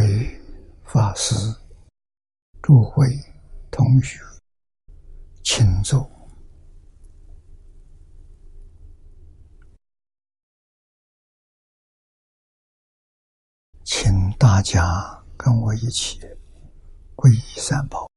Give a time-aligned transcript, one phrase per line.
[0.00, 0.40] 为
[0.86, 1.34] 法师、
[2.62, 3.06] 诸位
[3.70, 4.18] 同学，
[5.42, 6.10] 请坐，
[13.84, 16.18] 请大家跟我一起
[17.14, 18.10] 皈依三宝。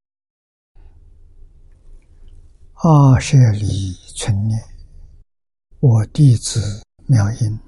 [2.76, 4.58] 二舍离存念，
[5.82, 7.60] 我弟子妙音，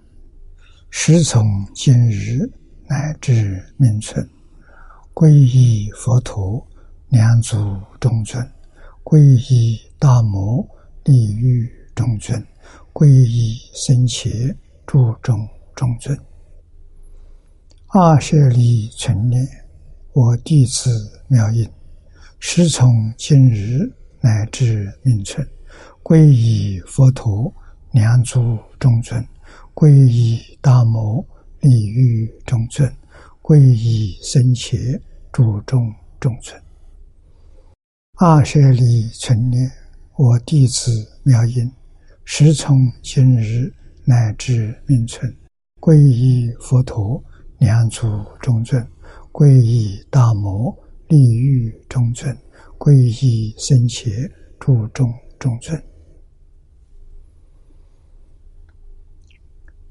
[0.90, 1.44] 时从
[1.74, 2.50] 今日。
[2.88, 4.30] 乃至命存，
[5.14, 6.66] 皈依佛陀，
[7.10, 7.58] 两足
[8.00, 8.44] 中尊；
[9.04, 9.20] 皈
[9.52, 10.64] 依大摩，
[11.06, 12.40] 利欲中尊；
[12.94, 16.16] 皈依僧伽，注中中尊。
[17.88, 19.48] 二舍利存念，
[20.14, 21.68] 我弟子妙音，
[22.40, 23.92] 师从今日
[24.22, 25.48] 乃至命存，
[26.04, 27.52] 皈依佛陀，
[27.94, 29.24] 两足中尊；
[29.74, 31.26] 皈依大摩。
[31.66, 32.96] 礼遇中尊，
[33.42, 36.62] 皈依僧伽，注重中尊。
[38.20, 39.72] 二舍利存念，
[40.16, 40.92] 我弟子
[41.24, 41.72] 妙音，
[42.24, 43.74] 时从今日
[44.04, 45.36] 乃至命存，
[45.82, 47.24] 皈依佛陀，
[47.58, 48.06] 两足
[48.40, 48.80] 中尊；
[49.32, 50.72] 皈依大摩，
[51.08, 52.32] 利欲中尊；
[52.78, 55.84] 皈依僧伽，注重中尊。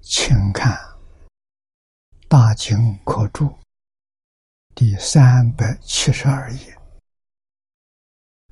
[0.01, 0.94] 请看。
[2.29, 3.57] 大经可注
[4.75, 6.79] 第三百七十二页。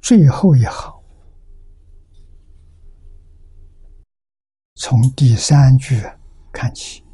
[0.01, 1.03] 最后一行，
[4.75, 6.03] 从第三句
[6.53, 7.05] 看起。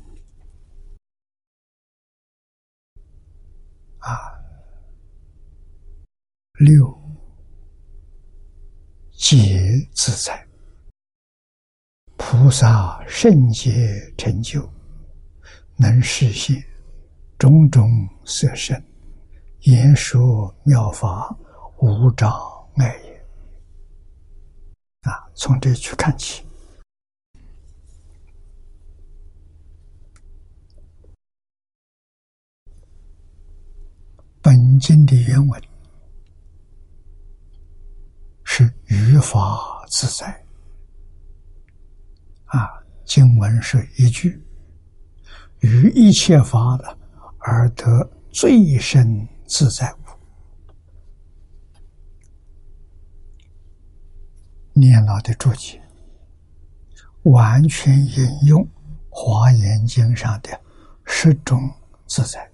[3.98, 4.08] 啊，
[6.60, 6.96] 六。
[9.20, 9.36] 皆
[9.92, 10.46] 自在，
[12.16, 14.62] 菩萨圣洁成就。
[15.80, 16.60] 能实现
[17.38, 17.88] 种种
[18.24, 18.84] 色身，
[19.60, 21.32] 言说妙法
[21.78, 22.32] 无障
[22.78, 23.16] 碍也。
[25.02, 26.44] 啊，从这句看起，
[34.42, 35.62] 本经的原文
[38.42, 40.44] 是语法自在。
[42.46, 42.68] 啊，
[43.04, 44.42] 经文是一句。
[45.60, 46.98] 于一切法的
[47.38, 49.92] 而得最深自在，
[54.72, 55.82] 念老的注解
[57.24, 58.62] 完全引用
[59.10, 60.60] 《华严经》上的
[61.04, 61.60] 十种
[62.06, 62.48] 自在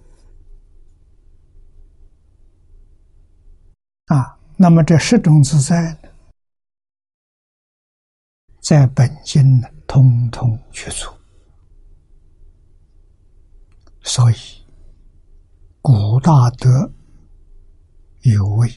[4.07, 4.39] 啊。
[4.57, 6.09] 那么这十种自在呢，
[8.61, 11.14] 在本经呢，通通去除。
[14.07, 14.35] 所以，
[15.81, 16.91] 古大德
[18.21, 18.69] 有谓：“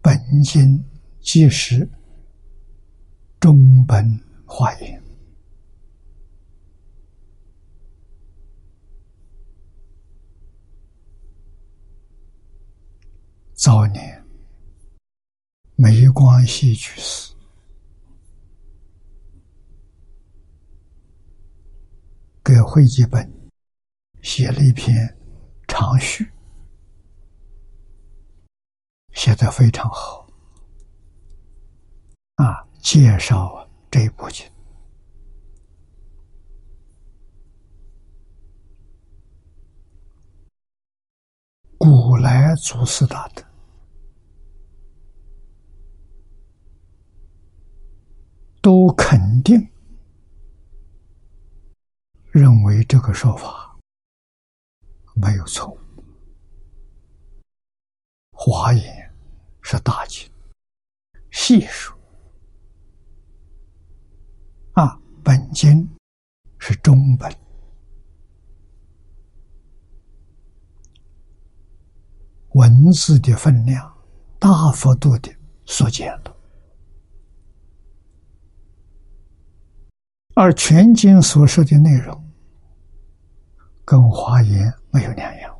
[0.00, 0.84] 本经
[1.20, 1.90] 即是
[3.40, 5.02] 中本华严。”
[13.52, 14.24] 早年，
[15.74, 17.35] 没关系去世。
[22.46, 23.28] 给会集本
[24.22, 24.94] 写了一篇
[25.66, 26.30] 长序，
[29.12, 30.28] 写的非常好，
[32.36, 34.48] 啊，介绍这部经。
[41.76, 43.42] 古来祖师大德
[48.62, 49.68] 都肯定。
[52.38, 53.74] 认为这个说法
[55.14, 55.78] 没有错误。
[58.30, 59.10] 华严
[59.62, 60.30] 是大经，
[61.30, 61.94] 细数
[64.72, 65.88] 啊，本经
[66.58, 67.34] 是中本，
[72.50, 73.96] 文字的分量
[74.38, 75.34] 大幅度的
[75.64, 76.36] 缩减了，
[80.34, 82.25] 而全经所说的内容。
[83.86, 85.56] 跟华严没有两样。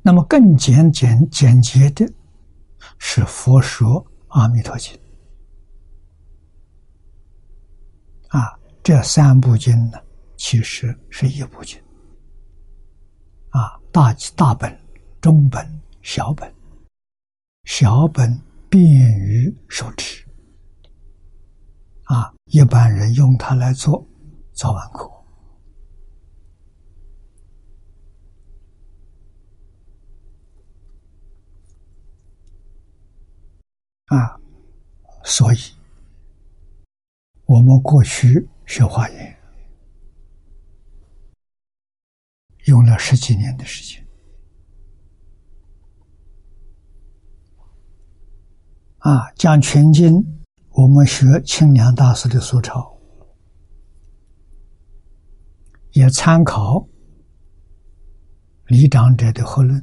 [0.00, 2.06] 那么更简简简洁的，
[2.96, 4.94] 是《佛说阿弥陀经》
[8.28, 9.98] 啊，这三部经呢，
[10.36, 11.76] 其实是一部经
[13.50, 14.78] 啊，大大本、
[15.20, 16.54] 中本、小本，
[17.64, 18.80] 小本便
[19.18, 20.24] 于手持
[22.04, 24.06] 啊，一般人用它来做。
[24.56, 25.12] 早晚苦。
[34.06, 34.40] 啊
[35.24, 35.58] 所以
[37.44, 39.36] 我们过去学化验
[42.66, 44.04] 用了十几年的时间。
[48.98, 50.24] 啊讲全经
[50.70, 52.95] 我们学清凉大师的素炒
[55.96, 56.86] 也参考
[58.66, 59.82] 李长者的合论，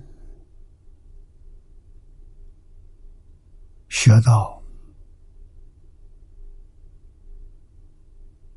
[3.90, 4.62] 学到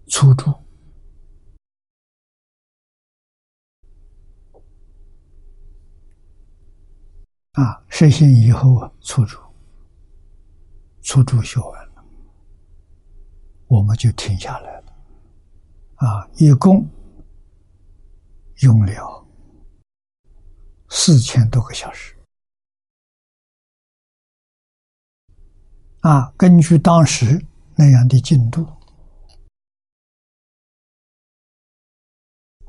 [0.08, 0.50] 初注，
[7.52, 9.40] 啊，实行以后啊，初注。
[11.00, 12.04] 初住学完了，
[13.68, 14.92] 我们就停下来了。
[15.94, 16.86] 啊，一共
[18.60, 19.26] 用了
[20.88, 22.16] 四千多个小时。
[26.00, 27.44] 啊，根据当时
[27.76, 28.64] 那样的进度，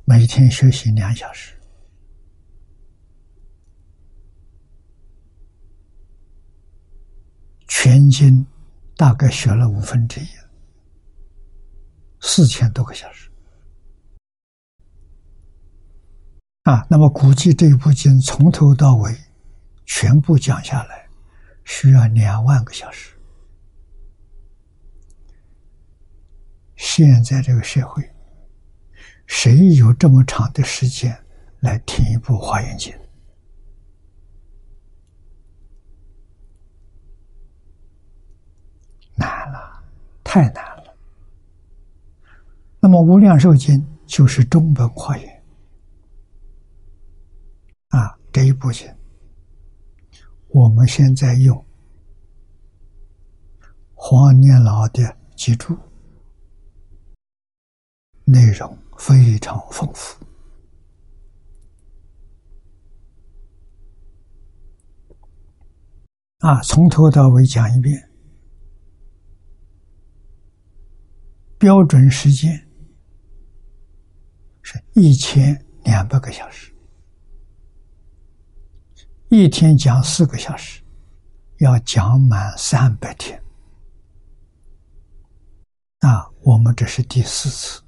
[0.06, 1.54] 每天学习两小时。
[7.68, 8.44] 全经
[8.96, 10.28] 大概学了五分之一，
[12.20, 13.27] 四千多个小时
[16.68, 16.86] 啊！
[16.90, 19.18] 那么估计这一部经从头到尾
[19.86, 21.08] 全部讲下来，
[21.64, 23.16] 需要两万个小时。
[26.76, 28.04] 现在这个社会，
[29.28, 31.18] 谁有这么长的时间
[31.62, 32.94] 来听一部《华严经》？
[39.16, 39.82] 难了，
[40.22, 40.94] 太难了。
[42.82, 45.38] 那么《无量寿经》就是中本华严
[47.90, 48.88] 啊，这一部经，
[50.50, 51.66] 我们现在用
[53.96, 55.76] 黄念老的记住，
[58.26, 60.24] 内容非常丰富
[66.38, 68.08] 啊，从头到尾讲一遍。
[71.58, 72.70] 标准时间
[74.62, 76.72] 是一千两百个小时，
[79.30, 80.82] 一天讲四个小时，
[81.58, 83.42] 要讲满三百天。
[86.00, 87.84] 啊，我们这是第四次。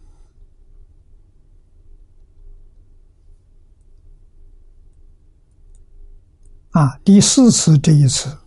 [6.71, 8.37] 啊，第四次这一次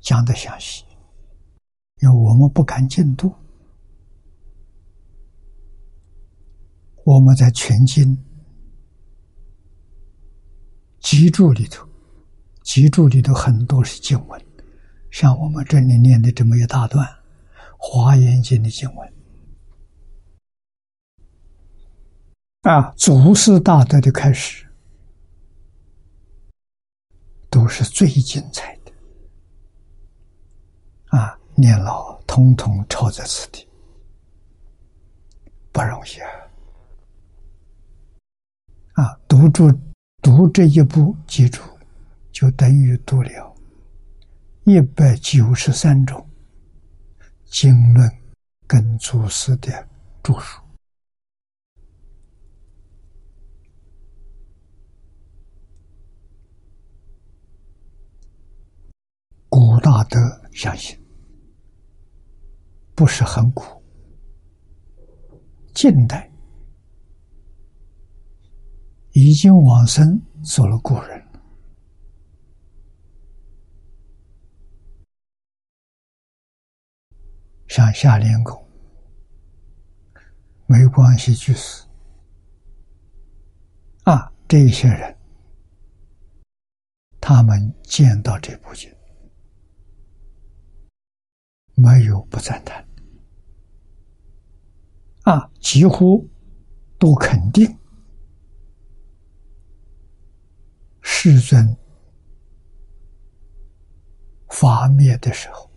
[0.00, 0.84] 讲的详细。
[2.02, 3.32] 因为我们不敢进度，
[7.04, 8.16] 我们在全经
[11.00, 11.84] 集注里头，
[12.62, 14.40] 集注里头很多是经文，
[15.10, 17.04] 像我们这里念的这么一大段
[17.76, 19.12] 《华严经》的经文，
[22.62, 24.66] 啊，祖师大德的开始，
[27.48, 28.92] 都是最精彩的，
[31.18, 31.36] 啊。
[31.56, 33.68] 年老，统统抄在此地，
[35.72, 36.30] 不容易啊！
[38.94, 39.70] 啊，读住
[40.22, 41.62] 读这一部记住，
[42.30, 43.56] 就等于读了
[44.64, 46.28] 一百九十三种
[47.46, 48.10] 经论
[48.66, 49.88] 跟祖师的
[50.22, 50.60] 著述。
[59.48, 60.18] 古大德
[60.52, 60.96] 相信。
[62.94, 63.82] 不是很苦。
[65.72, 66.29] 近代
[69.12, 71.26] 已经往生做了故人
[77.66, 78.66] 像夏莲公、
[80.66, 81.84] 没关系居士
[84.04, 85.16] 啊，这些人，
[87.20, 88.92] 他们见到这部经，
[91.74, 92.84] 没有不赞叹。
[95.22, 96.28] 啊，几乎
[96.98, 97.78] 都肯定，
[101.12, 101.76] 世尊
[104.48, 105.70] 法灭的时候，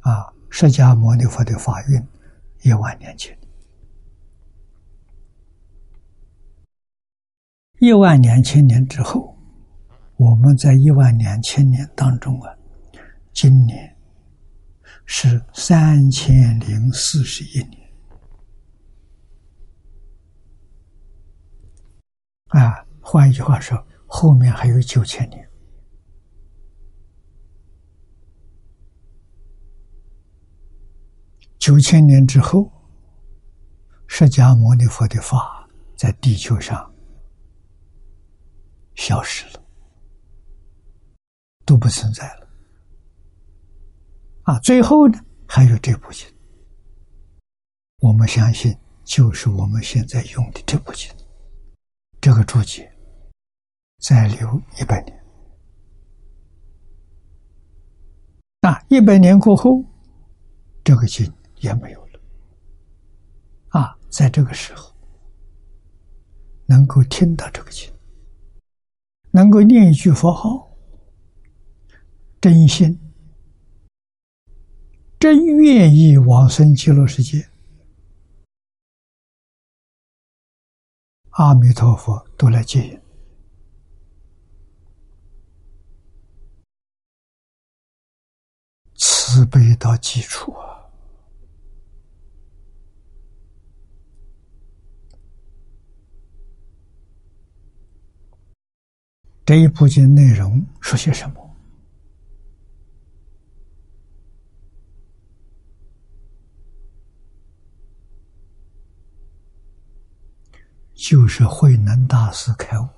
[0.00, 2.06] 啊，释迦牟尼佛的法运
[2.60, 3.38] 一万年前，
[7.78, 9.34] 一万两千年之后，
[10.16, 12.54] 我们在一万两千年当中啊，
[13.32, 13.96] 今年
[15.06, 17.88] 是三千零四十一年。
[22.48, 25.46] 啊，换一句话说，后面还有九千年。
[31.58, 32.70] 九千年之后
[34.06, 36.94] 释迦牟尼佛的法在地球上
[38.94, 39.60] 消失了
[41.64, 42.48] 都不存在了。
[44.44, 46.24] 啊最后呢还有这部经。
[47.98, 51.10] 我们相信就是我们现在用的这部经。
[52.20, 52.88] 这个注解
[53.98, 55.24] 再留一百年。
[58.60, 59.84] 啊，一百年过后，
[60.82, 62.20] 这个经也没有了。
[63.68, 64.92] 啊，在这个时候，
[66.66, 67.92] 能够听到这个经，
[69.30, 70.68] 能够念一句佛号，
[72.40, 72.98] 真心、
[75.18, 77.48] 真愿意往生极乐世界，
[81.30, 83.05] 阿弥陀佛都来接引。
[89.36, 90.80] 慈悲到基础啊！
[99.44, 101.54] 这一部经内容说些什么？
[110.94, 112.88] 就是慧能大师开悟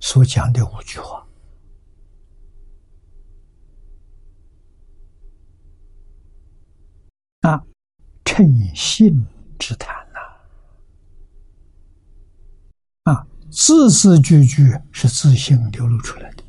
[0.00, 1.22] 所讲的五句话。
[7.42, 7.62] 啊，
[8.36, 9.26] 称性
[9.58, 10.20] 之谈呐！
[13.10, 16.44] 啊，字字句句是自信流露出来的。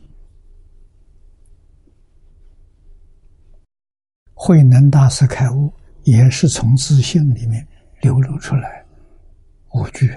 [4.33, 5.71] 慧能大师开悟，
[6.03, 7.65] 也是从自信里面
[8.01, 8.85] 流露出来
[9.69, 10.13] 五句。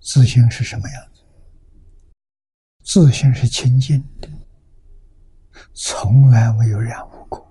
[0.00, 1.20] 自信是什么样子？
[2.84, 4.30] 自信是清净的。
[5.72, 7.46] 从来没有染污过，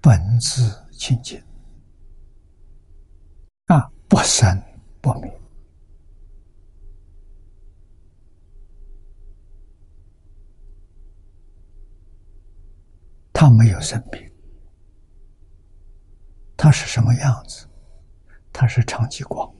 [0.00, 1.42] 本自清净
[3.66, 4.60] 啊，不生
[5.00, 5.40] 不灭。
[13.32, 14.32] 他没有生病，
[16.56, 17.68] 他是什么样子？
[18.52, 19.52] 他是长期光。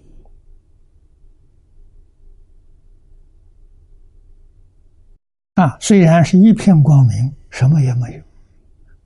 [5.64, 8.22] 啊，虽然是一片光明，什么也没有，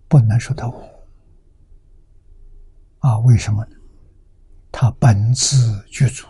[0.09, 0.75] 不能说他无。
[2.99, 3.77] 啊，为什么呢？
[4.73, 6.27] 他本自具足，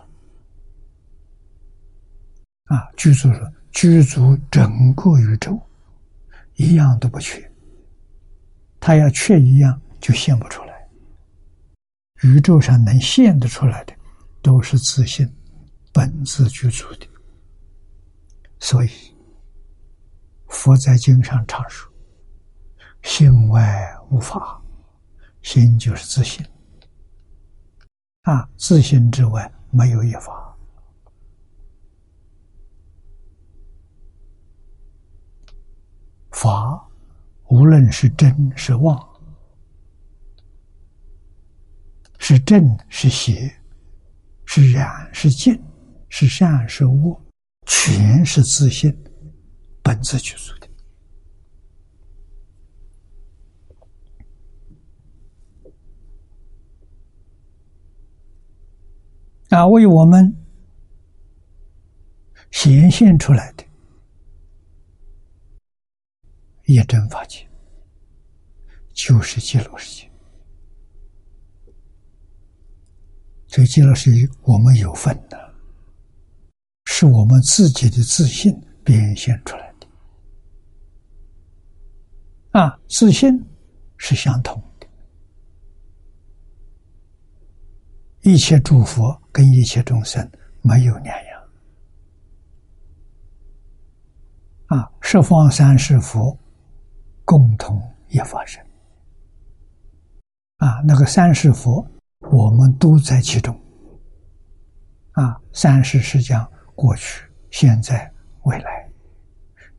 [2.65, 5.59] 啊，具足了，具足整个宇宙，
[6.57, 7.51] 一样都不缺。
[8.79, 10.87] 他要缺一样，就现不出来。
[12.23, 13.95] 宇宙上能现得出来的，
[14.43, 15.27] 都是自信
[15.91, 17.07] 本自具足的，
[18.59, 18.91] 所以。
[20.49, 21.91] 佛在经上常说
[23.05, 24.61] ：“心外无法，
[25.43, 26.45] 心就是自信。
[28.23, 30.57] 啊，自信之外没有一法。
[36.31, 36.89] 法
[37.49, 39.09] 无论是真是妄，
[42.19, 43.55] 是正是邪，
[44.45, 45.61] 是染是净，
[46.09, 47.21] 是善是恶，
[47.67, 48.97] 全是自信。”
[49.89, 50.69] 本自具足的
[59.57, 60.37] 啊，为我们
[62.51, 63.65] 显现出来的
[66.67, 67.49] 一真法界，
[68.93, 70.11] 就是极乐世界。
[73.47, 75.55] 这极乐世界，我们有份的，
[76.85, 78.55] 是我们自己的自信
[78.85, 79.68] 变现出来。
[82.59, 83.41] 啊，自信
[83.99, 84.87] 是相同的，
[88.23, 90.29] 一切诸佛跟一切众生
[90.61, 91.43] 没有两样。
[94.67, 96.37] 啊，十方三世佛
[97.25, 98.61] 共同一发生。
[100.57, 101.89] 啊，那个三世佛，
[102.29, 103.57] 我们都在其中。
[105.13, 107.23] 啊，三世是讲过去、
[107.53, 108.13] 现在、
[108.43, 108.91] 未来，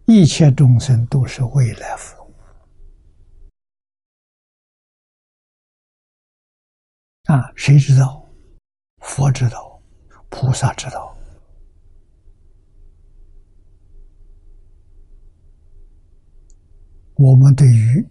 [0.06, 2.19] 一切众生都是未来佛。
[7.30, 8.28] 啊，谁知道？
[9.02, 9.80] 佛知道，
[10.30, 11.16] 菩萨知道。
[17.14, 18.04] 我们对于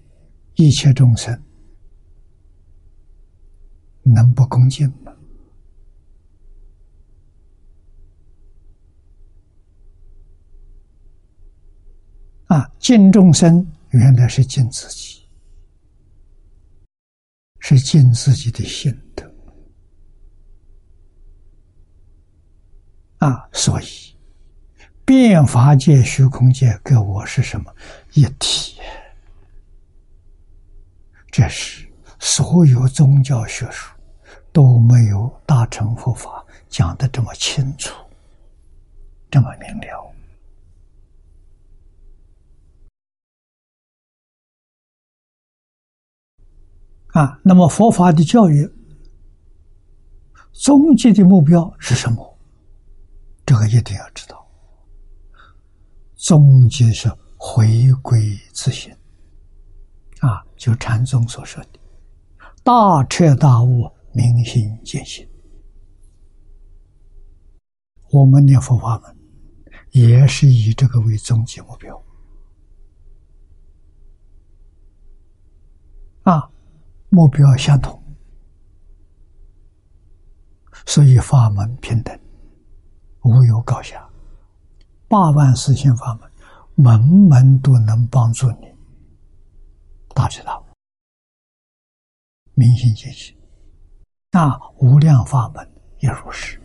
[0.55, 1.37] 一切众生，
[4.05, 5.13] 能不恭敬吗？
[12.47, 15.08] 啊，敬众生原来是敬自己，
[17.69, 19.31] 是尽自己的心德
[23.19, 23.87] 啊，所以
[25.05, 27.71] 变法界、虚空界跟我是什么
[28.15, 28.81] 一体？
[31.31, 31.87] 这是
[32.19, 33.95] 所有宗教学术
[34.51, 37.95] 都没有大乘佛法讲的这么清楚，
[39.31, 40.15] 这么明了。
[47.19, 48.65] 啊，那么佛法的教育
[50.53, 52.39] 终极的目标是什么？
[53.45, 54.47] 这个一定要知道。
[56.15, 58.93] 终极是回归自信。
[60.21, 61.71] 啊，就禅宗所说的
[62.63, 65.29] “大彻大悟，明心见性”，
[68.13, 69.17] 我们念佛法门
[69.91, 72.01] 也是以这个为终极目标。
[76.23, 76.49] 啊。
[77.11, 78.03] 目标相同，
[80.87, 82.19] 所以法门平等，
[83.23, 84.09] 无有高下。
[85.09, 86.31] 八万四千法门，
[86.75, 88.75] 门门都能帮助你
[90.15, 90.65] 大知道，
[92.55, 93.35] 明心见性。
[94.31, 95.67] 那无量法门
[96.01, 96.61] 也如是。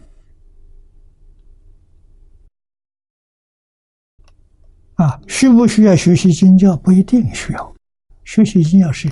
[4.96, 6.76] 啊，需不需要学习经教？
[6.76, 7.74] 不一定需要，
[8.26, 9.10] 学习经教是。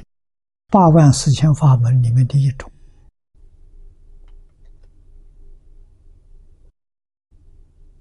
[0.72, 2.72] 八万四千法门里面的一种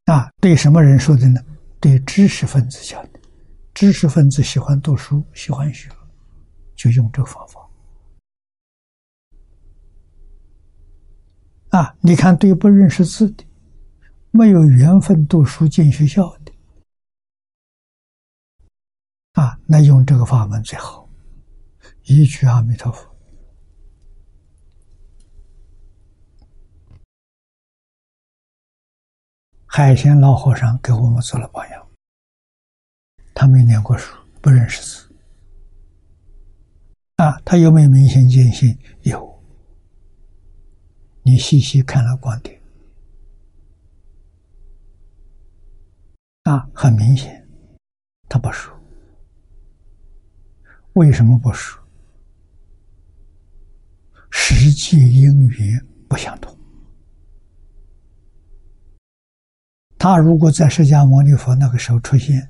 [0.04, 1.40] 啊，对什么人说的呢？
[1.80, 3.20] 对知识分子讲的。
[3.74, 5.88] 知识分子喜欢读书，喜欢学，
[6.76, 7.68] 就用这个方法。
[11.70, 13.44] 啊，你看，对不认识字的、
[14.30, 16.52] 没有缘分读书进学校的，
[19.32, 20.99] 啊，那用这个法门最好。
[22.12, 23.08] 一句阿弥陀佛，
[29.64, 31.88] 海鲜老和尚给我们做了榜样。
[33.32, 35.14] 他没念过书，不认识字。
[37.14, 38.76] 啊，他有没有明显见性？
[39.02, 39.40] 有。
[41.22, 42.60] 你细细看了光点，
[46.42, 47.48] 啊，很明显，
[48.28, 48.72] 他不熟。
[50.94, 51.79] 为什么不熟？
[54.30, 56.56] 实际因缘不相同。
[59.98, 62.48] 他如果在释迦牟尼佛那个时候出现，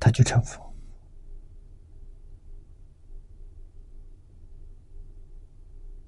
[0.00, 0.60] 他就成佛，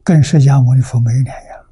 [0.03, 1.67] 跟释迦牟尼佛没两样。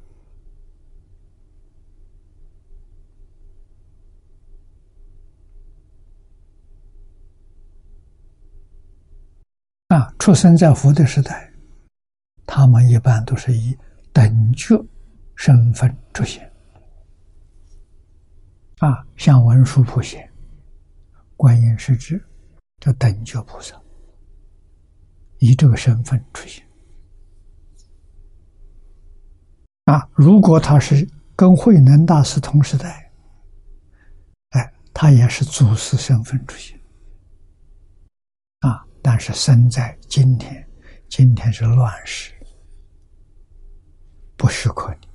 [9.89, 11.48] 啊，出生在佛的时代。
[12.51, 13.77] 他们一般都是以
[14.11, 14.75] 等觉
[15.35, 16.51] 身份出现，
[18.79, 20.27] 啊，像文殊普贤、
[21.37, 22.19] 观音世智，
[22.79, 23.79] 这等觉菩萨，
[25.37, 26.65] 以这个身份出现。
[29.85, 33.11] 啊，如果他是跟慧能大师同时代，
[34.49, 36.75] 哎，他也是祖师身份出现。
[38.61, 40.67] 啊，但是生在今天，
[41.07, 42.33] 今天是乱世。
[44.39, 45.07] 不许可你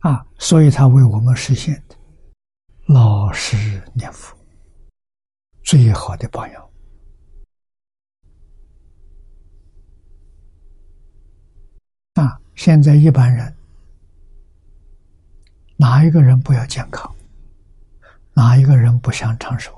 [0.00, 0.26] 啊！
[0.36, 1.96] 所以他为我们实现的
[2.86, 4.36] 老实念佛，
[5.62, 6.70] 最好的榜样
[12.14, 12.38] 啊！
[12.56, 13.56] 现在一般人，
[15.76, 17.14] 哪一个人不要健康？
[18.34, 19.73] 哪一个人不想长寿？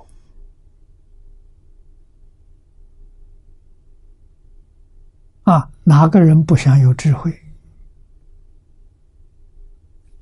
[5.57, 7.33] 啊，哪个人不想有智慧？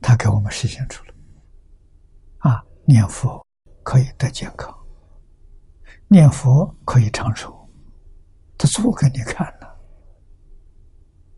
[0.01, 1.15] 他给我们实现出了。
[2.39, 3.45] 啊，念佛
[3.83, 4.73] 可以得健康，
[6.07, 7.69] 念佛可以长寿，
[8.57, 9.77] 他做给你看了。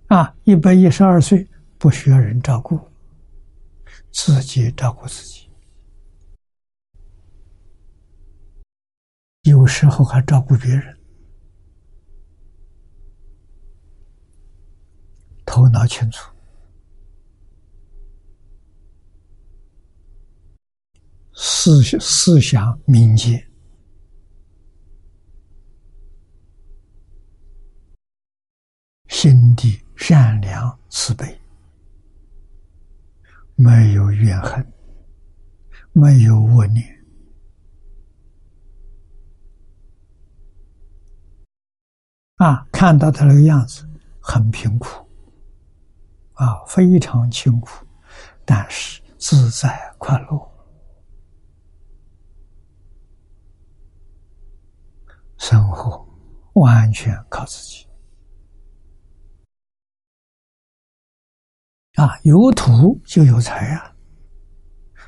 [0.09, 2.78] 啊，一百一十二岁不需要人照顾，
[4.12, 5.50] 自己照顾自己，
[9.44, 10.95] 有时候还照顾别人。
[15.46, 16.30] 头脑清楚，
[21.32, 23.48] 思思想敏捷，
[29.09, 31.40] 心地善良慈悲，
[33.54, 34.72] 没有怨恨，
[35.92, 36.85] 没有恶念，
[42.37, 43.88] 啊，看到他那个样子，
[44.20, 45.06] 很贫苦，
[46.37, 47.85] 啊，非常清苦，
[48.44, 50.53] 但是自在快乐，
[55.38, 56.07] 生活
[56.55, 57.87] 完全靠自己。
[61.94, 63.96] 啊，有土就有财啊！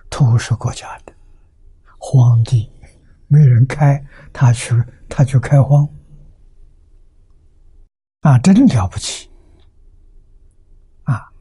[0.09, 1.13] 土是国家的，
[1.99, 2.73] 荒地
[3.27, 4.73] 没人开，他去
[5.07, 5.87] 他去开荒，
[8.21, 9.28] 啊，真了不起！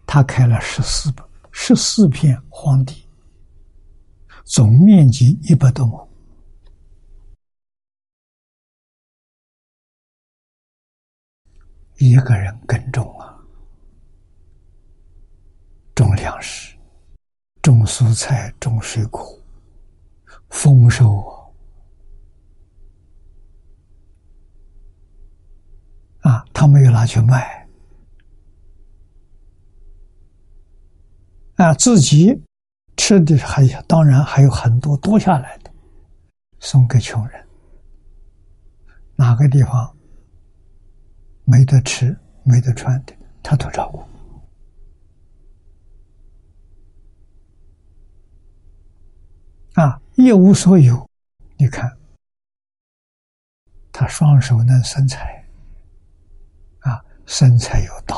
[0.08, 1.14] 他开了十四
[1.52, 3.08] 十四片荒地，
[4.46, 6.10] 总面积一百多亩，
[11.98, 13.36] 一个人耕种啊。
[15.94, 16.78] 种粮食，
[17.60, 19.20] 种蔬菜，种水果，
[20.52, 21.20] 丰收
[26.22, 26.46] 啊啊！
[26.54, 27.57] 他没有拿去卖
[31.58, 32.40] 啊，自己
[32.96, 35.72] 吃的还当然还有很多多下来的，
[36.60, 37.48] 送给穷人。
[39.16, 39.98] 哪个地方
[41.46, 44.04] 没得吃、没得穿的，他都照顾。
[49.82, 51.10] 啊，一无所有，
[51.58, 51.98] 你看，
[53.92, 55.44] 他双手能生财，
[56.82, 58.16] 啊，生财有道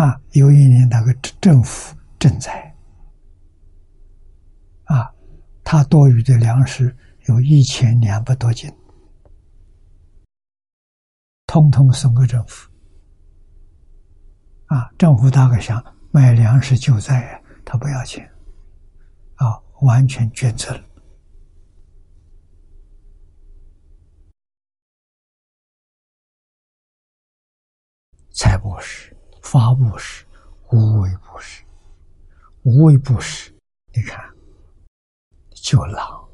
[0.00, 2.74] 啊，有一年那个政府赈灾，
[4.84, 5.12] 啊，
[5.62, 6.96] 他多余的粮食
[7.28, 8.72] 有一千两百多斤，
[11.46, 12.70] 通通送给政府。
[14.68, 18.24] 啊，政府大概想卖粮食救灾，他不要钱，
[19.34, 20.82] 啊，完全捐赠。
[28.32, 30.24] 财布施、法布施、
[30.70, 31.64] 无为布施，
[32.62, 33.52] 无为布施，
[33.94, 34.32] 你看，
[35.50, 36.28] 救狼，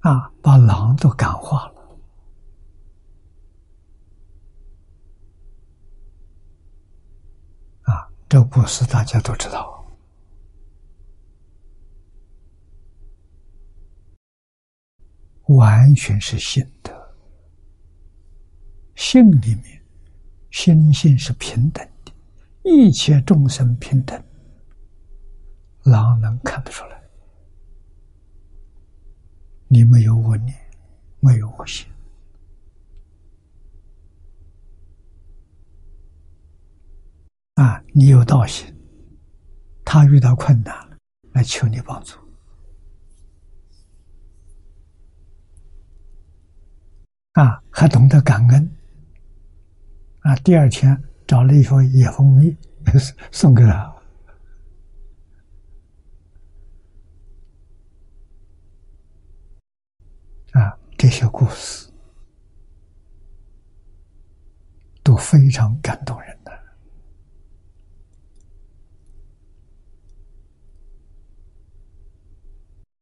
[0.00, 1.98] 啊，把狼都感化了
[7.82, 8.08] 啊。
[8.28, 9.84] 这故事大家都知道，
[15.48, 16.95] 完全是心德。
[18.96, 19.80] 心里面，
[20.50, 22.12] 心性是平等的，
[22.64, 24.20] 一切众生平等，
[25.84, 27.00] 狼能看得出来。
[29.68, 30.56] 你没有我念，
[31.20, 31.86] 没有我心。
[37.54, 38.74] 啊，你有道心，
[39.84, 40.96] 他遇到困难了，
[41.32, 42.16] 来求你帮助，
[47.32, 48.70] 啊，还懂得感恩，
[50.26, 52.56] 啊，第二天找了一盒野蜂蜜
[53.30, 53.94] 送给他，
[60.50, 61.88] 啊，这些故事
[65.04, 66.50] 都非常感动人的。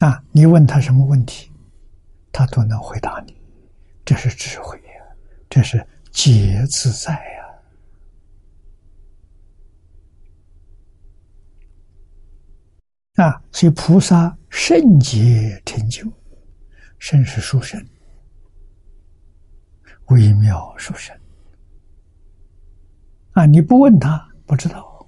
[0.06, 0.22] 啊！
[0.30, 1.50] 你问他什么问题，
[2.30, 3.34] 他都能回答你，
[4.04, 5.16] 这是智慧呀，
[5.48, 7.12] 这是皆自在
[13.16, 13.24] 呀！
[13.24, 16.10] 啊，所以菩萨圣洁成就，
[16.98, 17.84] 圣是殊胜，
[20.06, 21.14] 微妙殊胜。
[23.32, 25.06] 啊，你不问他不知道，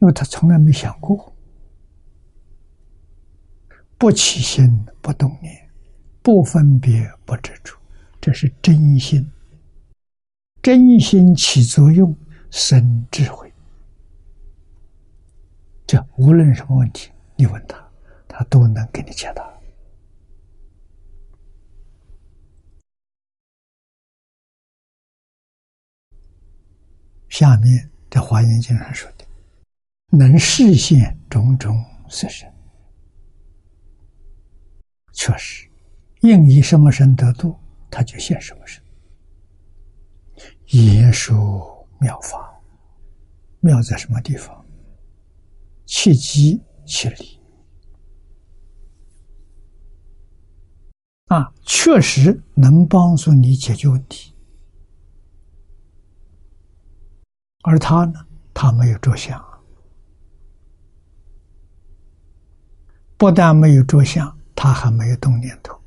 [0.00, 1.30] 因为他从来没想过。
[3.98, 5.70] 不起心，不动念，
[6.22, 7.76] 不分别，不执着，
[8.20, 9.30] 这是真心。
[10.62, 12.16] 真心起作用，
[12.48, 13.52] 生智慧。
[15.84, 17.76] 这无论什么问题，你问他，
[18.28, 19.50] 他都能给你解答。
[27.28, 29.24] 下面在《华严经》上说的，
[30.10, 32.48] 能实现种种色身。
[35.12, 35.68] 确实，
[36.20, 37.58] 应以什么身得度，
[37.90, 38.81] 他就现什么身。
[40.78, 42.60] 言说妙法，
[43.60, 44.64] 妙在什么地方？
[45.84, 47.38] 切机切理
[51.26, 54.34] 啊，确实能帮助你解决问题。
[57.62, 59.42] 而他呢，他没有着相，
[63.18, 65.78] 不但没有着相，他还没有动念头。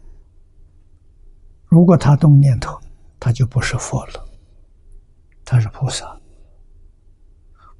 [1.65, 2.80] 如果他动念头，
[3.19, 4.30] 他就不是佛了，
[5.45, 6.19] 他是菩萨。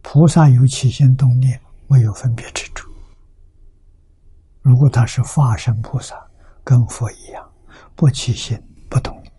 [0.01, 2.86] 菩萨有起心动念，没有分别执着。
[4.62, 6.15] 如果他是化身菩萨，
[6.63, 7.51] 跟佛一样，
[7.95, 8.58] 不起心
[8.89, 9.34] 不动念，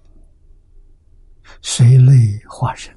[1.63, 2.15] 随类
[2.49, 2.95] 化身。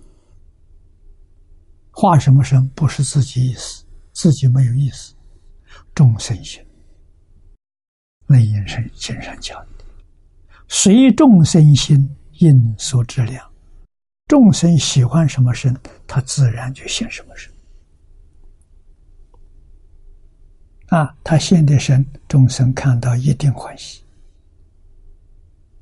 [1.91, 2.67] 化什么身？
[2.69, 5.13] 不是自己意思，自己没有意思。
[5.93, 6.65] 众生心，
[8.27, 9.85] 内因是经上讲的，
[10.67, 13.48] 随众生心应所质量。
[14.29, 17.51] 众生喜欢什么身，他自然就现什么身。
[20.89, 24.03] 啊，他现的身，众生看到一定欢喜。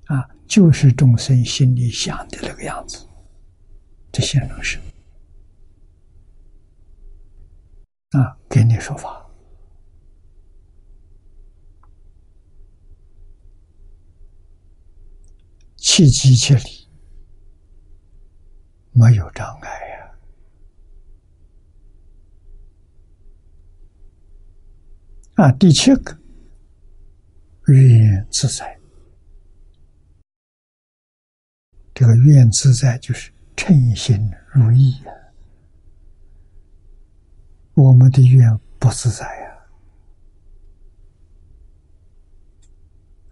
[0.05, 3.05] 啊，就是众生心里想的那个样子，
[4.13, 4.81] 这现成身。
[8.11, 9.29] 啊，给你说法，
[15.75, 16.76] 气机切理
[18.97, 20.11] 没有障碍呀。
[25.35, 26.17] 啊，第七个，
[27.67, 28.79] 愿自在，
[31.93, 35.11] 这个愿自在就是称心如意呀。
[37.75, 39.47] 我们的愿不自在呀！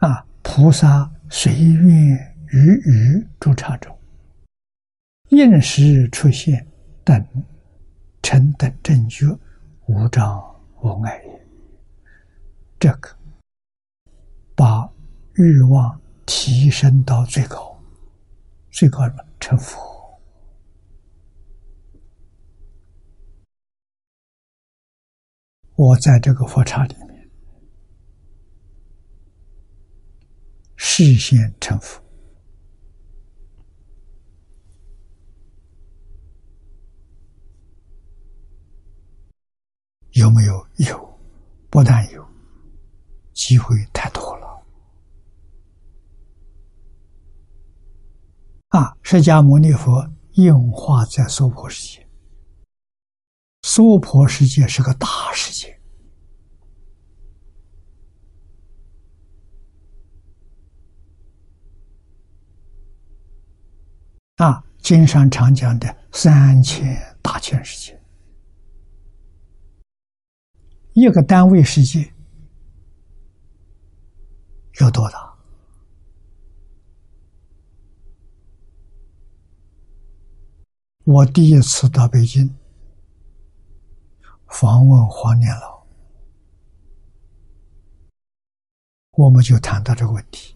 [0.08, 3.95] 啊，菩萨随愿于于诸刹中，
[5.36, 6.66] 应时出现
[7.04, 7.28] 等
[8.22, 9.26] 成等正觉，
[9.88, 10.42] 无障
[10.82, 11.46] 无碍也。
[12.80, 13.10] 这个
[14.56, 14.90] 把
[15.34, 17.78] 欲望提升到最高，
[18.72, 19.26] 最高什么？
[19.40, 19.78] 成佛。
[25.76, 27.30] 我在这个佛刹里面，
[30.78, 32.02] 视线成佛，
[40.16, 40.68] 有没有？
[40.78, 41.20] 有，
[41.70, 42.26] 不但有，
[43.34, 44.66] 机会太多了。
[48.70, 52.08] 啊，释迦牟尼佛应化在娑婆世界。
[53.64, 55.78] 娑婆世界是个大世界
[64.38, 64.64] 啊！
[64.80, 67.95] 经上常讲的三千大千世界，
[70.96, 72.14] 一个单位世界
[74.80, 75.36] 有多大？
[81.04, 82.56] 我第一次到北京。
[84.48, 85.86] 访问黄年老，
[89.12, 90.55] 我们就谈到这个问题。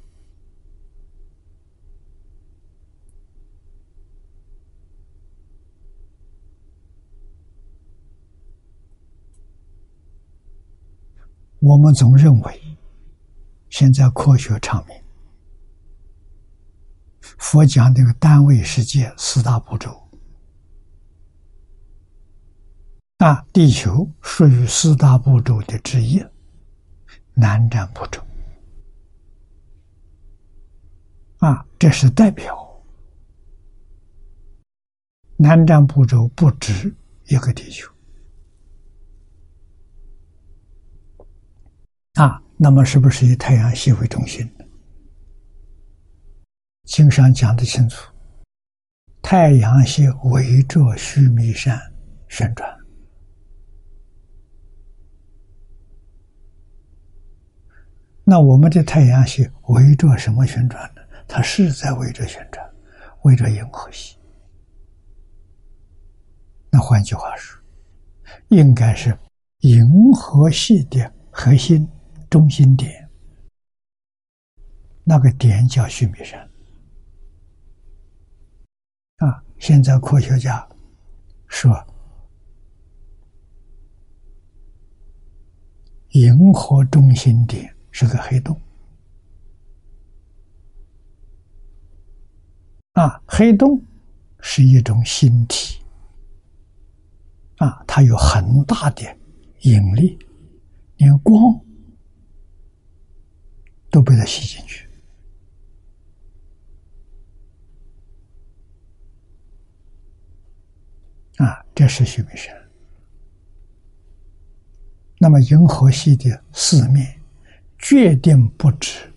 [11.60, 12.78] 我们总认为，
[13.69, 14.95] 现在科学昌明，
[17.19, 20.02] 佛讲这个单位世界四大步骤。
[23.17, 26.24] 啊，地球属于四大步骤的之一，
[27.34, 28.22] 南瞻部洲。
[31.39, 32.82] 啊，这是代表
[35.36, 36.95] 南瞻部洲不止
[37.26, 37.91] 一个地球。
[42.15, 44.50] 啊，那么是不是以太阳系为中心？
[46.86, 48.12] 经上讲的清楚，
[49.22, 51.80] 太阳系围着须弥山
[52.28, 52.67] 旋转。
[58.24, 61.02] 那我们的太阳系围着什么旋转呢？
[61.28, 62.67] 它是在围着旋转，
[63.22, 64.17] 围着银河系。
[66.72, 67.60] 那换句话说，
[68.50, 69.17] 应该是
[69.60, 71.88] 银河系的核心
[72.30, 73.10] 中心点，
[75.04, 76.39] 那个点叫须弥山。
[79.18, 80.68] 啊，现在科学家
[81.48, 81.76] 说，
[86.10, 87.76] 银河中心点。
[87.92, 88.58] 是个黑洞
[92.94, 93.22] 啊！
[93.26, 93.84] 黑洞
[94.39, 95.84] 是一种星体
[97.58, 99.04] 啊，它有很大的
[99.63, 100.18] 引力，
[100.96, 101.60] 连光
[103.89, 104.88] 都被他吸进去。
[111.38, 112.54] 啊，这是须弥山。
[115.17, 117.21] 那么银河系的四面，
[117.78, 119.12] 决定不止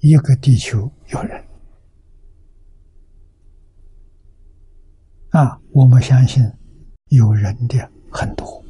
[0.00, 1.44] 一个地球有人。
[5.30, 6.44] 啊，我们相信
[7.08, 8.62] 有人的很多。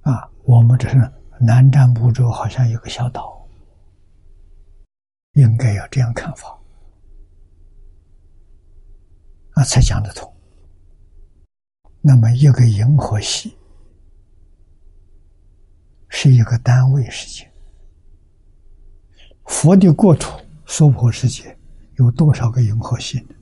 [0.00, 3.46] 啊，我们只是南瞻部洲，好像有个小岛，
[5.32, 6.58] 应该要这样看法，
[9.52, 10.32] 啊，才讲得通。
[12.00, 13.56] 那么一个银河系
[16.08, 17.50] 是一个单位世界，
[19.44, 21.58] 佛的国土娑婆世界
[21.96, 23.34] 有多少个银河系呢？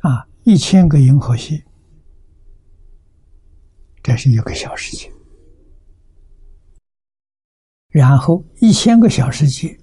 [0.00, 1.62] 啊，一千个银河系，
[4.02, 5.10] 这是一个小世界；
[7.96, 9.74] 然后一千个小世界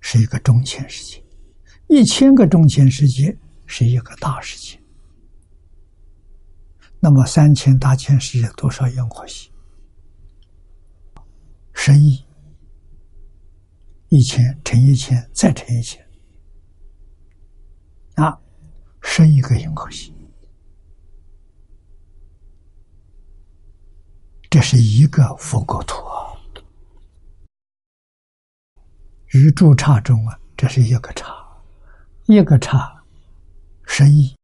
[0.00, 1.22] 是一个中千世界，
[1.86, 4.76] 一千个中千世界是一个大世界。
[6.98, 9.52] 那么三千大千世界多少银河系？
[11.72, 12.26] 十亿，
[14.08, 16.04] 一千乘一千再乘一千，
[18.16, 18.36] 啊。
[19.00, 20.12] 十一个银河系，
[24.50, 26.19] 这是一个佛国土啊。
[29.30, 31.26] 宇宙差中啊，这是一个刹，
[32.26, 33.02] 一个刹
[33.84, 34.34] 十亿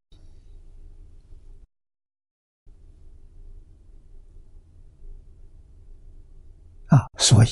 [6.86, 7.06] 啊。
[7.18, 7.48] 所以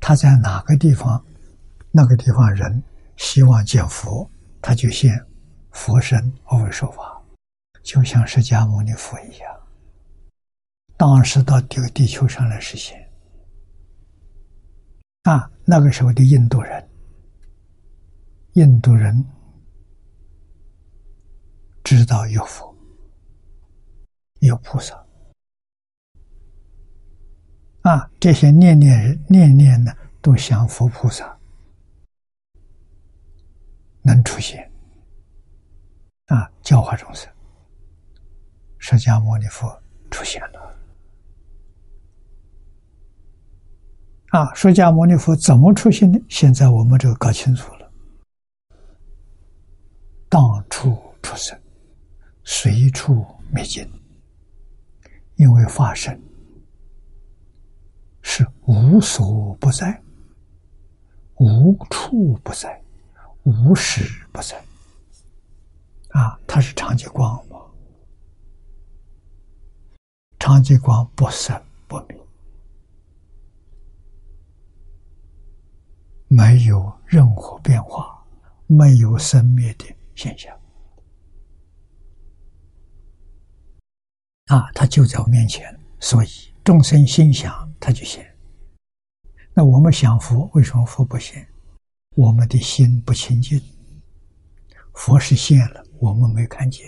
[0.00, 1.24] 他在哪个地方，
[1.90, 2.82] 那个地方人
[3.16, 5.12] 希望见佛，他就现。
[5.76, 7.20] 佛身而为说法，
[7.82, 9.52] 就像释迦牟尼佛一样，
[10.96, 13.03] 当时到这个地球上来实现。
[15.24, 16.88] 啊，那个时候的印度人，
[18.52, 19.24] 印度人
[21.82, 22.74] 知道有佛，
[24.40, 24.94] 有菩萨，
[27.80, 31.38] 啊，这些念念念念呢，都想佛菩萨
[34.02, 34.70] 能出现。
[36.26, 37.30] 啊，教化众生，
[38.78, 40.63] 释迦牟尼佛出现了。
[44.34, 46.20] 啊，释迦牟尼佛怎么出现的？
[46.28, 47.88] 现在我们这个搞清楚了。
[50.28, 51.56] 当处出生，
[52.42, 53.88] 随处灭尽。
[55.36, 56.20] 因为法身
[58.22, 60.02] 是无所不在，
[61.36, 62.82] 无处不在，
[63.44, 64.60] 无时不在。
[66.08, 67.60] 啊，它是长极光吗？
[70.40, 71.56] 长极光不生
[71.86, 72.18] 不灭，
[76.28, 78.24] 没有任何变化，
[78.66, 80.54] 没有生灭的现象。
[84.46, 86.28] 啊，它就在我面前，所以
[86.62, 88.24] 众生心想，它就现。
[89.54, 91.46] 那我们想佛，为什么佛不现？
[92.16, 93.60] 我们的心不清净，
[94.92, 95.84] 佛是现了。
[95.98, 96.86] 我们没看见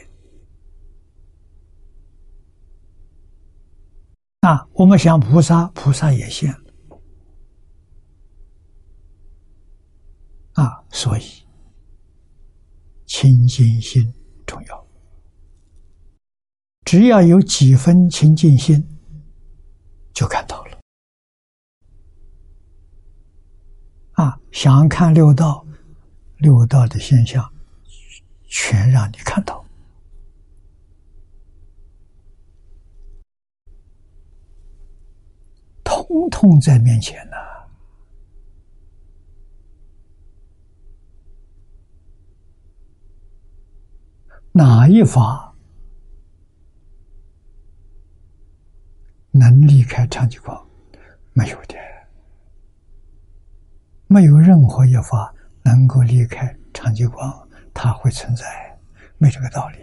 [4.41, 4.69] 啊！
[4.75, 6.53] 我们想菩萨，菩萨也现
[10.57, 10.85] 啊！
[10.91, 11.23] 所以
[13.07, 14.13] 清净心
[14.47, 14.87] 重要。
[16.85, 18.87] 只要有几分清净心，
[20.13, 20.79] 就看到了
[24.13, 24.41] 啊！
[24.51, 25.67] 想看六道，
[26.39, 27.53] 六道的现象。
[28.49, 29.67] 全让你看到，
[35.83, 37.37] 通通在面前呢。
[44.59, 45.55] 哪一法
[49.31, 50.67] 能离开长吉光？
[51.35, 51.75] 没有的，
[54.07, 57.47] 没有任何一法能够离开长吉光。
[57.75, 58.81] 它会存在，
[59.19, 59.77] 没这个道理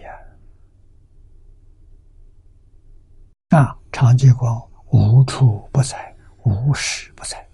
[3.52, 3.60] 啊！
[3.60, 6.16] 啊，长极光无处不在，
[6.46, 7.48] 无时不在。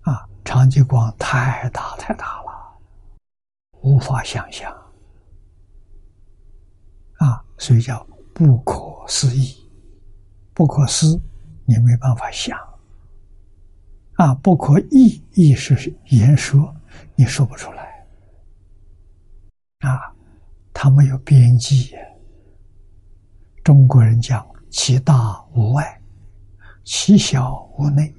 [0.00, 2.78] 啊，长极光太大太大了，
[3.82, 4.74] 无法想象。
[7.60, 9.54] 所以叫不可思议，
[10.54, 11.20] 不可思，
[11.66, 12.58] 你没办法想。
[14.14, 16.74] 啊，不可议，议是言说，
[17.14, 18.06] 你说不出来。
[19.80, 20.16] 啊，
[20.72, 21.94] 它没有边际。
[23.62, 24.42] 中国人讲
[24.72, 26.00] “其大无外，
[26.82, 28.14] 其小无内”，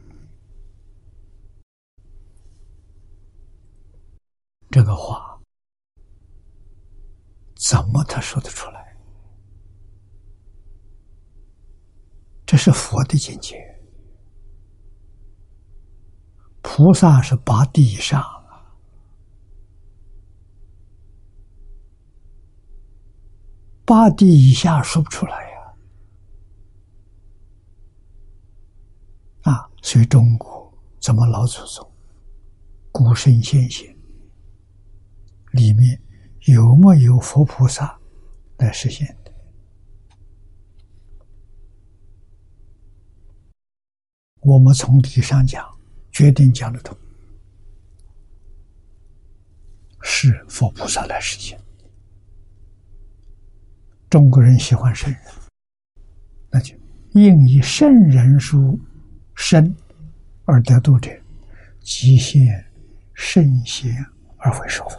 [4.69, 5.39] 这个话
[7.55, 8.80] 怎么他说得出来？
[12.51, 13.55] 这是佛的境界，
[16.61, 18.75] 菩萨是八地以上啊，
[23.85, 25.73] 八地以下说不出来呀。
[29.43, 31.89] 啊，所以中国怎么老祖宗
[32.91, 33.95] 古圣先贤
[35.53, 36.01] 里面
[36.47, 37.97] 有没有佛菩萨
[38.57, 39.31] 来实现的？
[44.41, 45.63] 我们从理上讲，
[46.11, 46.97] 决定讲得通，
[50.01, 51.59] 是佛菩萨来实现。
[54.09, 55.21] 中国人喜欢圣人，
[56.49, 56.75] 那就
[57.11, 58.79] 应以圣人书
[59.35, 59.73] 生
[60.45, 61.11] 而得度者，
[61.79, 62.65] 即现
[63.13, 63.95] 圣贤
[64.37, 64.97] 而会说法。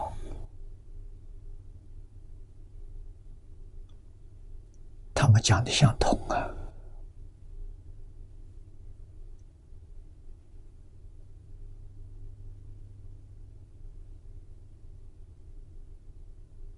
[5.13, 6.49] 他们讲的相同啊。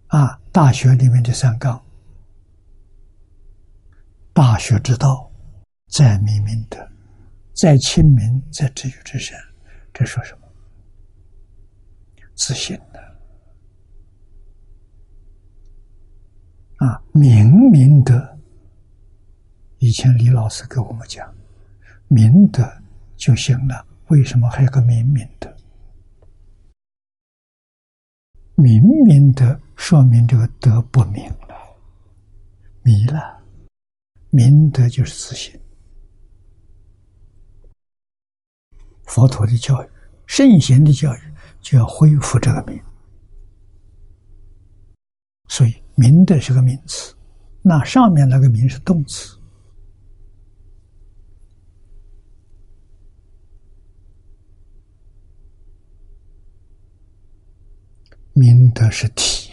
[0.08, 1.84] 啊，大学里面的三纲，
[4.32, 5.28] 大学之道，
[5.88, 6.78] 在明明德，
[7.52, 9.36] 在亲民，在知遇之善。
[9.92, 10.46] 这说什么？
[12.36, 13.00] 自信的
[16.76, 18.38] 啊，明明德。
[19.78, 21.34] 以前李老师给我们讲，
[22.06, 22.62] 明德
[23.16, 25.52] 就行了，为什么还有个明明德？
[28.54, 31.76] 明明德说明这个德不明了，
[32.82, 33.42] 迷了。
[34.30, 35.58] 明德就是自信。
[39.04, 39.88] 佛陀的教育，
[40.26, 41.18] 圣贤的教育，
[41.60, 42.82] 就要恢复这个明。
[45.48, 47.14] 所以，明德是个名词，
[47.62, 49.38] 那上面那个明是动词。
[58.32, 59.43] 明德是体，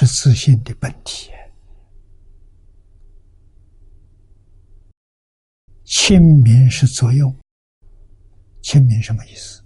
[0.00, 1.30] 是自信的本体。
[5.84, 7.36] 亲民是作用，
[8.62, 9.62] 亲民什么意思？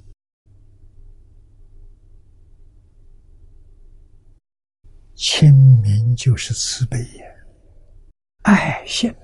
[5.15, 7.47] 亲民就是慈悲也，
[8.43, 9.15] 爱心。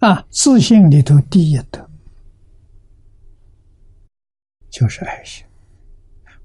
[0.00, 1.88] 啊，自信里头第一德
[4.68, 5.46] 就是爱心。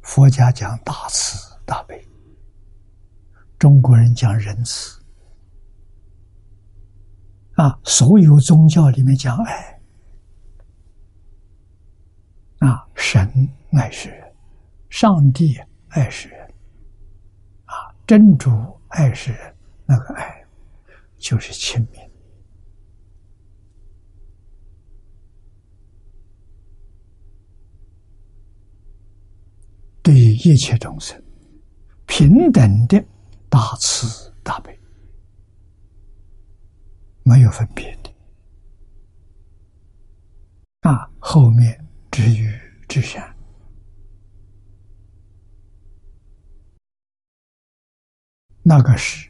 [0.08, 2.02] 佛家讲大慈大悲，
[3.60, 4.98] 中国人讲仁慈。
[7.56, 9.82] 啊，所有宗教里面讲爱，
[12.60, 13.30] 啊，神
[13.74, 14.34] 爱世人，
[14.90, 16.48] 上帝爱世人，
[17.66, 18.50] 啊，真主
[18.88, 19.56] 爱世人，
[19.86, 20.42] 那个爱
[21.18, 22.07] 就是亲民。
[30.08, 31.22] 对一切众生，
[32.06, 33.04] 平等的
[33.50, 34.80] 大慈大悲，
[37.24, 38.10] 没有分别的。
[40.90, 42.50] 啊，后面至于
[42.88, 43.36] 至善，
[48.64, 49.30] 那个是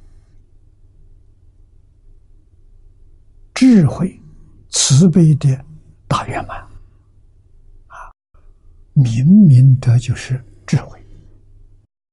[3.55, 4.21] 智慧、
[4.69, 5.65] 慈悲的
[6.07, 6.59] 大圆满。
[7.88, 8.13] 啊，
[8.93, 10.39] 明明德就是。
[10.68, 11.01] 智慧，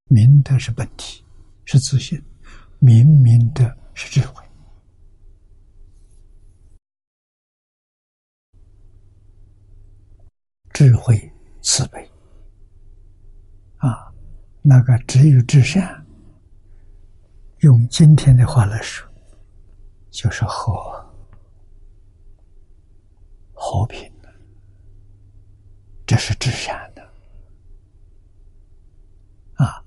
[0.05, 1.25] 明德是本体，
[1.65, 2.21] 是自信；
[2.79, 4.45] 明明德是智慧，
[10.73, 11.33] 智慧
[11.63, 12.09] 慈悲
[13.79, 14.15] 啊，
[14.63, 16.07] 那个只有至善。
[17.59, 19.11] 用今天的话来说，
[20.11, 20.73] 就是和
[23.53, 24.09] 和平，
[26.07, 26.94] 这是至善。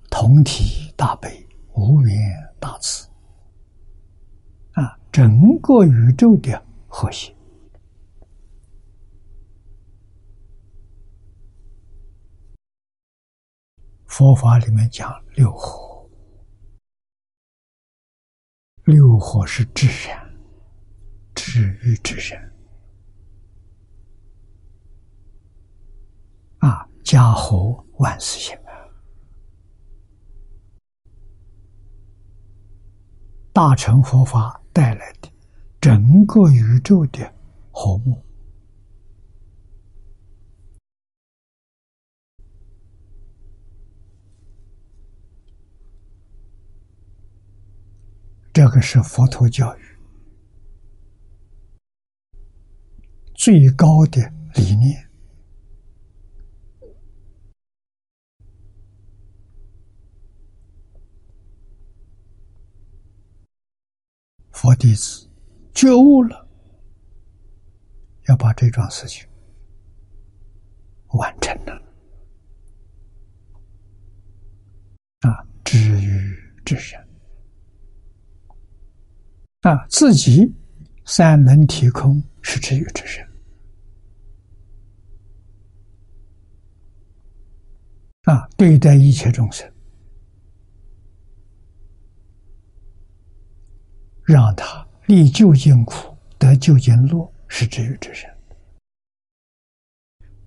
[0.10, 2.18] 同体大悲，无缘
[2.60, 3.08] 大慈，
[4.72, 7.36] 啊，整个宇宙的和谐。
[14.05, 16.10] 佛法里面讲六合，
[18.86, 20.28] 六合是至善，
[21.36, 22.51] 至于至善，
[26.60, 28.58] 啊，家和万事兴。
[33.58, 35.28] 大乘佛法带来的
[35.82, 37.34] 整个宇宙的
[37.72, 38.24] 和睦。
[48.53, 49.82] 这个是佛陀教育。
[53.34, 54.22] 最高的
[54.53, 55.07] 理念。
[64.58, 65.30] 佛弟子
[65.72, 66.47] 觉悟了，
[68.28, 69.24] 要把这桩事情
[71.10, 71.74] 完成了
[75.20, 76.36] 啊，知于
[76.66, 77.08] 至善
[79.62, 80.51] 啊，自己
[81.05, 83.30] 三轮体空是知于至善
[88.24, 89.72] 啊，对待一切众生。
[94.28, 98.30] 让他历究竟苦，得究竟乐，是治愈之身，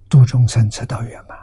[0.07, 1.39] 度众生得到圆满。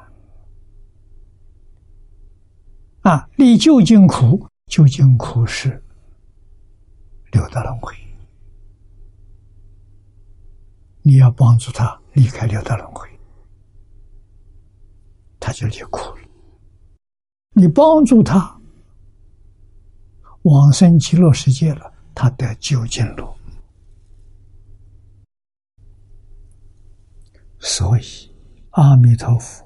[3.01, 5.83] 啊，历究竟苦，究竟苦是
[7.31, 7.95] 六道轮回，
[11.01, 13.09] 你要帮助他离开六道轮回，
[15.39, 16.21] 他就离苦了。
[17.53, 18.61] 你帮助他
[20.43, 21.95] 往生极乐世界了。
[22.19, 23.31] 他得究竟路，
[27.59, 28.33] 所以
[28.71, 29.63] 阿弥陀佛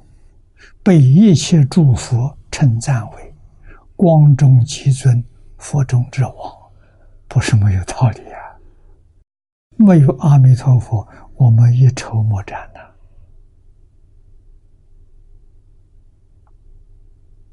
[0.83, 3.33] 被一切诸佛称赞为
[3.95, 5.23] 光中极尊、
[5.57, 6.35] 佛中之王，
[7.29, 8.59] 不是没有道理啊！
[9.77, 12.69] 没有阿弥陀佛，我们一筹莫展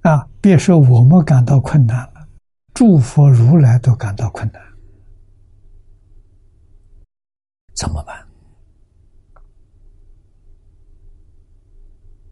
[0.03, 0.11] 呐！
[0.11, 2.27] 啊，别说我们感到困难了，
[2.75, 4.68] 诸佛如来都感到困难。
[7.79, 8.26] 怎么办？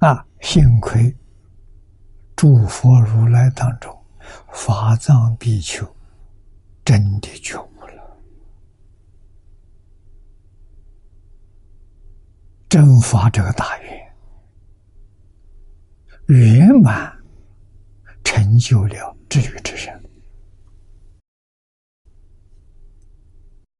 [0.00, 1.16] 啊，幸亏
[2.34, 3.96] 诸佛如来当中，
[4.52, 5.86] 法藏比丘
[6.84, 8.18] 真的觉悟了，
[12.68, 14.14] 真发这个大愿，
[16.26, 17.16] 圆满
[18.24, 19.94] 成就了至于之身。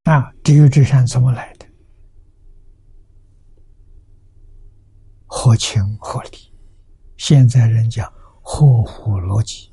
[0.05, 1.67] 啊，地狱之山怎么来的？
[5.39, 6.51] 合情合理，
[7.19, 8.11] 现在人讲
[8.41, 9.71] 合乎逻辑。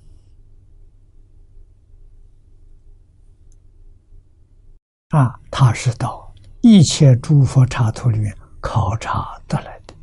[5.11, 9.95] 啊，他是到一切诸佛刹土里面考察得来的。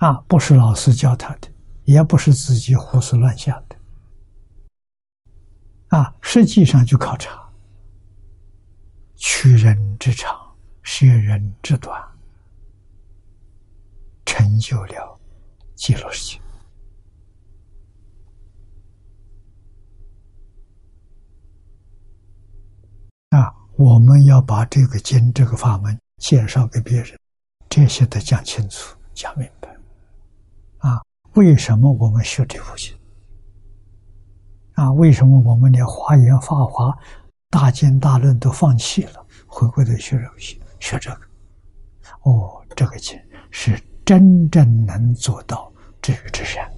[0.00, 1.48] 啊，不是老师教他的，
[1.84, 3.76] 也不是自己胡思乱想的。
[5.88, 7.50] 啊，实际上就考察
[9.16, 10.43] 取人之长，
[10.96, 12.00] 学人之短，
[14.24, 15.18] 成就了
[15.74, 16.40] 极乐世界。
[23.30, 27.18] 啊，我们要把这个经、这个法门介绍给别人，
[27.68, 29.76] 这些都讲清楚、讲明白。
[30.78, 32.96] 啊，为什么我们学这部经？
[34.74, 36.96] 啊，为什么我们连华严、法华、
[37.50, 41.20] 大经、大论都放弃了，回过头学学学这个？
[42.24, 43.18] 哦，这个经
[43.50, 45.72] 是真正能做到
[46.02, 46.70] 至于至善。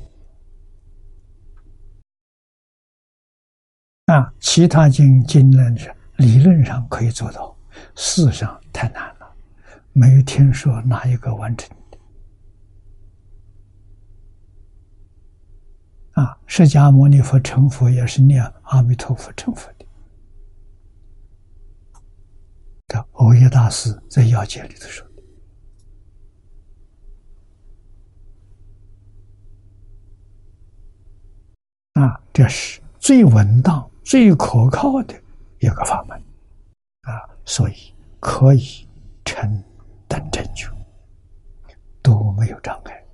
[4.06, 7.56] 啊，其他经经论是理论上可以做到，
[7.96, 9.34] 事实上太难了，
[9.92, 11.76] 没有听说哪一个完成。
[16.12, 19.68] 啊，释迦牟尼佛成佛也是念阿弥陀佛成佛
[22.88, 23.06] 的。
[23.12, 25.06] 欧耶大师在要解里头说
[31.94, 35.14] ：“啊，这是最稳当、最可靠的
[35.60, 36.16] 一个法门
[37.02, 38.88] 啊，所以可以
[39.24, 39.62] 成
[40.08, 40.70] 等正觉，
[42.02, 43.04] 都没有障碍。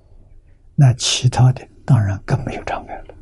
[0.75, 3.15] 那其他的。”当然更没有障碍了。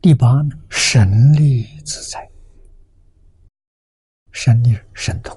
[0.00, 2.26] 第八呢，神力自在，
[4.38, 5.34] 神力神通，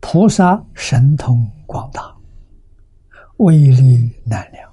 [0.00, 2.16] 菩萨神通广大，
[3.36, 4.72] 威力难量，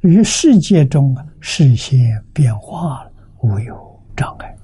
[0.00, 3.08] 于世界中实现变化
[3.42, 4.58] 无有障碍。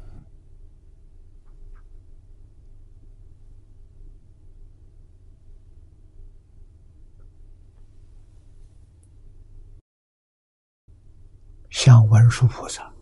[11.70, 12.92] 像文殊菩萨，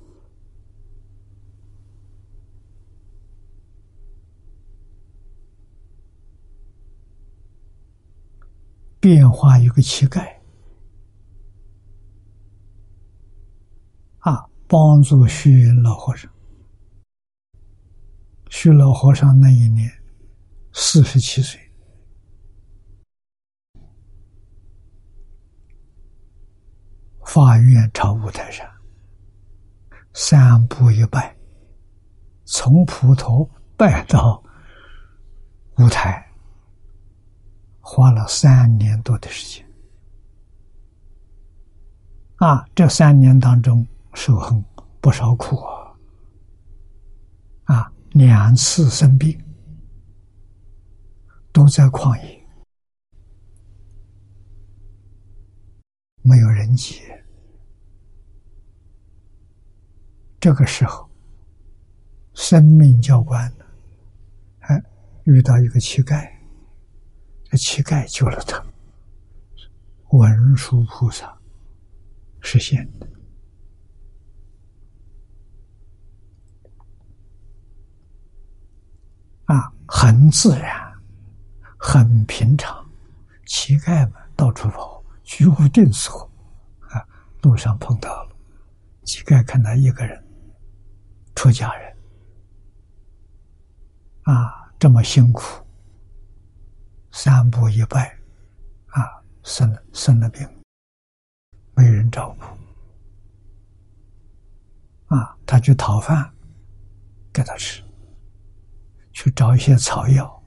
[9.03, 10.21] 变化一个乞丐，
[14.19, 16.31] 啊，帮助虚云老和尚。
[18.49, 19.91] 虚老和尚那一年
[20.73, 21.61] 四十七岁，
[27.27, 28.65] 法院朝五台山，
[30.13, 31.37] 三步一拜，
[32.45, 34.41] 从普陀拜到
[35.79, 36.32] 五台，
[37.83, 39.69] 花了三年多的时间。
[42.37, 44.65] 啊，这三年当中受很
[45.03, 45.93] 不少苦啊！
[47.65, 47.93] 啊。
[48.13, 49.43] 两次生病，
[51.51, 52.47] 都在旷野，
[56.21, 57.25] 没有人接。
[60.39, 61.09] 这个时候，
[62.35, 63.51] 生命教官，
[64.59, 64.83] 哎，
[65.25, 66.31] 遇到一个乞丐，
[67.53, 68.65] 这乞丐救了他，
[70.17, 71.39] 文殊菩萨
[72.41, 73.07] 实现的。
[79.45, 80.99] 啊，很自然，
[81.77, 82.91] 很平常。
[83.45, 86.23] 乞丐们到处跑，居无定所。
[86.89, 87.07] 啊，
[87.43, 88.35] 路上碰到了
[89.05, 90.25] 乞丐，看到一个人，
[91.35, 91.97] 出家人，
[94.23, 95.62] 啊，这么辛苦，
[97.13, 98.19] 三步一拜，
[98.89, 100.49] 啊，生了生了病，
[101.75, 102.45] 没人照顾，
[105.15, 106.33] 啊，他去讨饭
[107.33, 107.83] 给他吃。
[109.15, 110.43] 去找一些草药，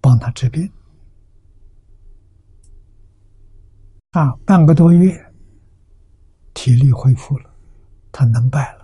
[0.00, 0.68] 帮他治病。
[4.10, 5.32] 啊，半个多月，
[6.54, 7.48] 体力恢复了，
[8.10, 8.79] 他能拜了。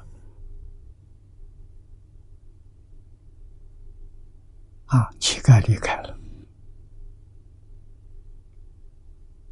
[4.96, 6.18] 啊，乞丐离开了。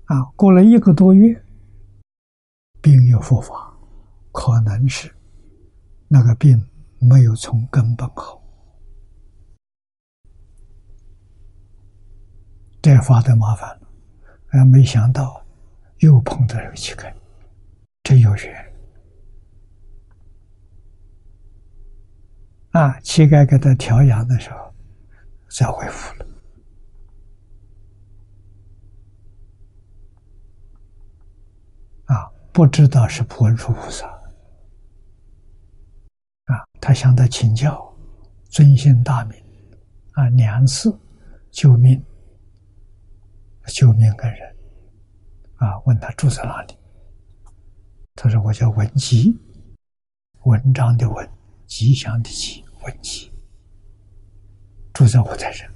[0.06, 1.44] 啊，过了一个多月，
[2.80, 3.76] 病又复发，
[4.32, 5.14] 可能是
[6.08, 6.66] 那个病。
[7.00, 8.42] 没有从根本好，
[12.80, 13.88] 这发的麻烦了。
[14.52, 15.44] 啊，没想到
[15.98, 17.12] 又碰到这个乞丐，
[18.04, 18.72] 真有缘
[22.70, 22.98] 啊！
[23.00, 24.63] 乞丐给他调养的时候，
[25.56, 26.26] 再恢复了
[32.06, 32.28] 啊！
[32.52, 34.04] 不知道是文殊菩萨
[36.46, 36.66] 啊。
[36.80, 37.96] 他向他请教，
[38.50, 39.40] 尊姓大名，
[40.14, 40.98] 啊，两次
[41.52, 42.04] 救命，
[43.68, 44.56] 救命恩人，
[45.58, 46.76] 啊，问他住在哪里？
[48.16, 49.38] 他说：“我叫文吉，
[50.42, 51.30] 文章的文，
[51.66, 53.30] 吉祥的吉，文吉，
[54.94, 55.68] 住在五台山。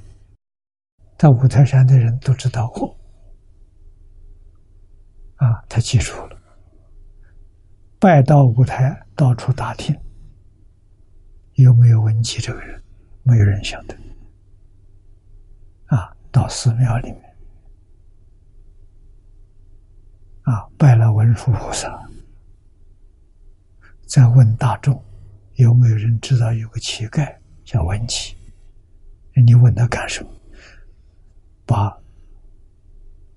[1.18, 2.96] 在五台山的人都知道我，
[5.36, 6.40] 啊，他记住了，
[7.98, 9.94] 拜到五台，到处打听。”
[11.54, 12.80] 有没有文吉这个人？
[13.24, 13.98] 没有人晓得。
[15.86, 17.36] 啊，到寺庙里面，
[20.42, 22.08] 啊，拜了文殊菩萨，
[24.06, 25.02] 再问大众，
[25.54, 28.37] 有没有人知道有个乞丐叫文吉？
[29.44, 30.30] 你问他干什么？
[31.66, 31.96] 把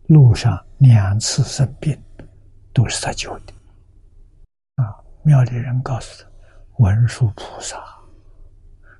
[0.07, 1.97] 路上两次生病
[2.73, 3.53] 都是他救的。
[4.75, 6.29] 啊，庙里人告诉他，
[6.77, 7.77] 文殊菩萨。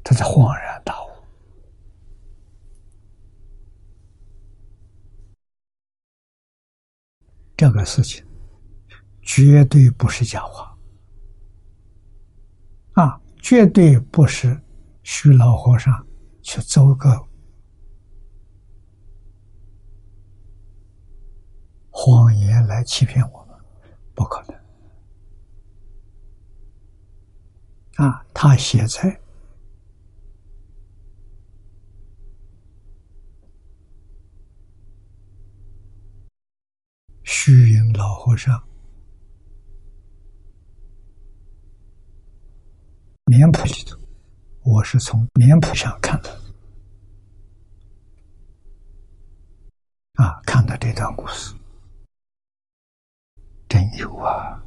[0.03, 1.09] 他才恍然大悟，
[7.55, 8.25] 这个事情
[9.21, 10.75] 绝对不是假话
[12.93, 13.21] 啊！
[13.39, 14.59] 绝对不是
[15.03, 16.03] 虚老和尚
[16.51, 17.09] 去做个
[21.89, 23.57] 谎言来欺骗我们，
[24.13, 24.43] 不可
[27.95, 28.25] 能啊！
[28.33, 29.17] 他写在。
[37.23, 38.61] 虚云老和尚
[43.27, 43.97] 脸谱里头，
[44.63, 46.40] 我是从脸谱上看的
[50.21, 51.55] 啊，看到这段故事，
[53.67, 54.63] 真有啊！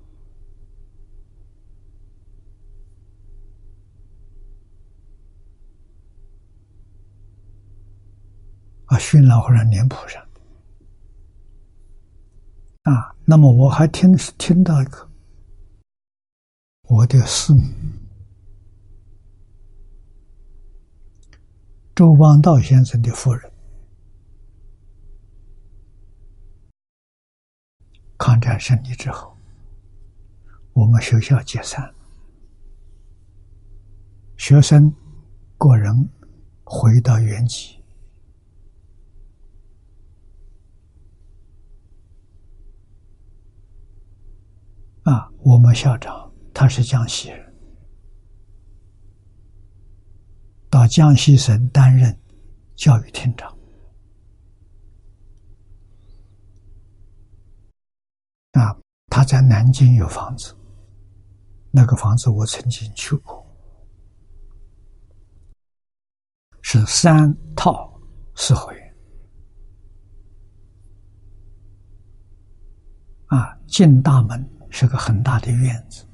[8.86, 10.20] 啊，虚云老和尚脸谱上。
[12.82, 15.08] 啊，那么我还听听到一个
[16.88, 17.62] 我的师母
[21.94, 23.52] 周邦道先生的夫人，
[28.24, 29.36] 抗战胜利之后，
[30.72, 31.94] 我们学校解散，
[34.38, 34.90] 学生
[35.58, 36.08] 个人
[36.64, 37.84] 回到原籍。
[45.02, 47.54] 啊，我们校长他是江西人，
[50.70, 52.18] 到江西省担任
[52.74, 53.53] 教育厅长。
[58.54, 58.76] 啊，
[59.08, 60.56] 他在南京有房子，
[61.70, 63.46] 那个房子我曾经去过，
[66.62, 68.00] 是三套
[68.34, 68.94] 四合院。
[73.26, 74.50] 啊，进大门。
[74.76, 76.04] 是个很大的院子，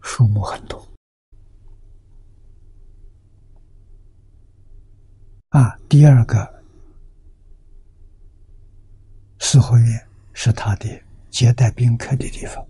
[0.00, 0.82] 树木很多。
[5.50, 6.64] 啊，第二个
[9.40, 10.88] 四合院是他的
[11.30, 12.66] 接待宾客的地方，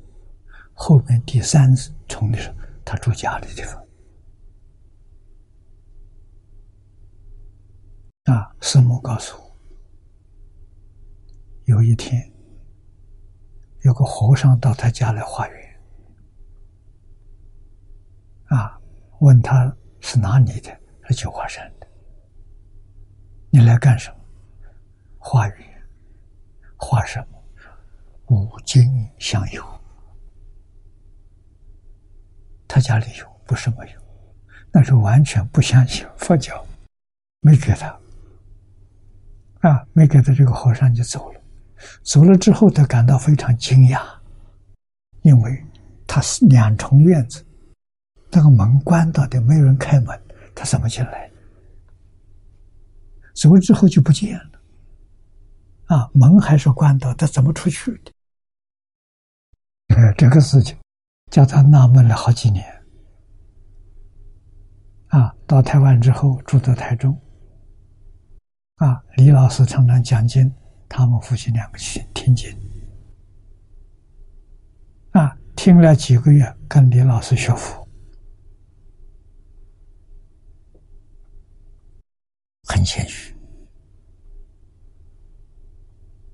[0.72, 1.74] 后面第三
[2.08, 2.54] 重的是
[2.84, 3.80] 他住家的地方。
[8.24, 9.56] 啊，师母告诉我，
[11.64, 12.28] 有一天。
[13.84, 15.80] 有个和尚到他家来化缘，
[18.44, 18.80] 啊，
[19.18, 20.70] 问他是哪里的，
[21.08, 21.88] 是九华山的。
[23.50, 24.16] 你来干什么？
[25.18, 25.82] 化缘，
[26.76, 27.31] 化什么？
[28.32, 29.62] 五经相有。
[32.66, 34.00] 他家里有，不是没有，
[34.72, 36.64] 那是完全不相信佛教，
[37.40, 37.88] 没给他，
[39.68, 41.40] 啊，没给他，这个和尚就走了。
[42.02, 44.00] 走了之后，他感到非常惊讶，
[45.20, 45.62] 因为
[46.06, 47.44] 他是两重院子，
[48.30, 50.18] 那个门关到的，没有人开门，
[50.54, 51.30] 他怎么进来？
[53.34, 54.60] 走了之后就不见了，
[55.86, 58.11] 啊，门还是关到，他怎么出去的？
[60.16, 60.76] 这个事情
[61.30, 62.64] 叫他纳闷了好几年。
[65.08, 67.20] 啊，到台湾之后住在台中，
[68.76, 70.52] 啊，李老师常常讲经。
[70.94, 72.54] 他们夫妻两个去听经，
[75.12, 77.88] 啊，听了几个月，跟李老师学佛，
[82.68, 83.34] 很谦虚，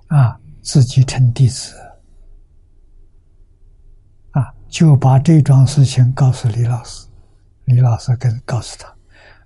[0.08, 1.72] 啊，自己称弟子，
[4.68, 7.08] 就把这桩事情告诉李老师，
[7.64, 8.94] 李老师跟告诉他，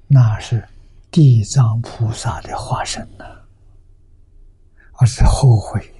[0.08, 0.68] 那是
[1.10, 3.24] 地藏菩萨的化身呐。
[4.98, 5.92] 我是后悔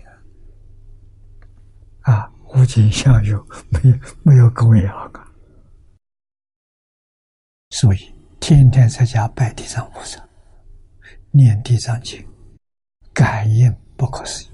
[2.02, 2.30] 啊！
[2.54, 5.32] 无尽相有，没有没有供养啊！
[7.70, 10.22] 所以天天在家拜地藏菩萨，
[11.30, 12.24] 念地藏经，
[13.12, 14.48] 感应不可思议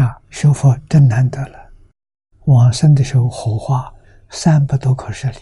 [0.00, 0.22] 啊！
[0.40, 1.70] 学佛真难得了，
[2.46, 3.94] 往生的时候火化
[4.30, 5.36] 三百多颗舍利。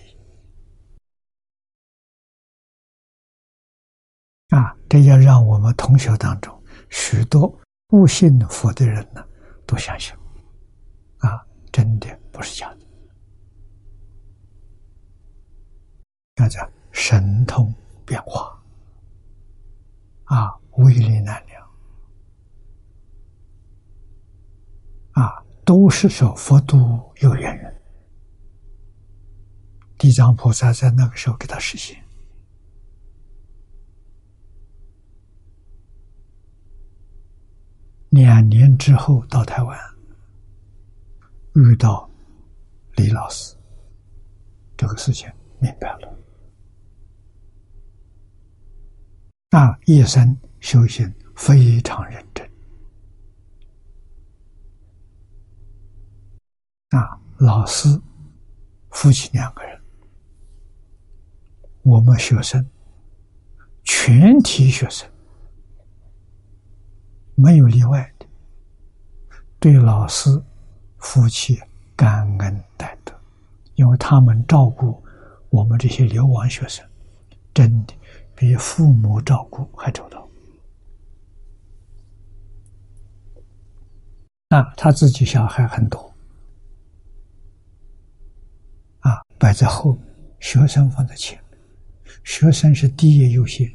[4.49, 9.25] 啊，这要让我们同学当中许多不信佛的人呢，
[9.65, 10.13] 都相信。
[11.19, 12.81] 啊，真的不是假的，
[16.35, 17.73] 那叫神通
[18.05, 18.61] 变化，
[20.25, 21.68] 啊，威力难量，
[25.19, 26.79] 啊，都是说佛度
[27.23, 27.83] 有缘人，
[29.99, 32.01] 地藏菩萨在那个时候给他实现。
[38.11, 39.77] 两年之后到台湾，
[41.57, 42.09] 遇到
[42.95, 43.57] 李老师，
[44.77, 46.17] 这个事情明白了。
[49.51, 52.48] 那一生修行非常认真。
[56.91, 58.01] 啊，老师
[58.91, 59.81] 夫妻两个人，
[61.83, 62.67] 我们学生
[63.85, 65.09] 全体学生。
[67.35, 68.27] 没有例外的，
[69.61, 70.43] 对老师、
[70.97, 71.61] 夫妻
[71.95, 73.15] 感恩戴德，
[73.77, 75.01] 因为他们照顾
[75.51, 76.85] 我们这些流亡学生，
[77.55, 77.95] 真的
[78.35, 80.29] 比父母照顾还周到。
[84.49, 86.13] 啊，他自己小孩很多，
[89.01, 90.03] 啊，摆在后面，
[90.41, 91.61] 学生放在前面，
[92.25, 93.71] 学生是第一优先。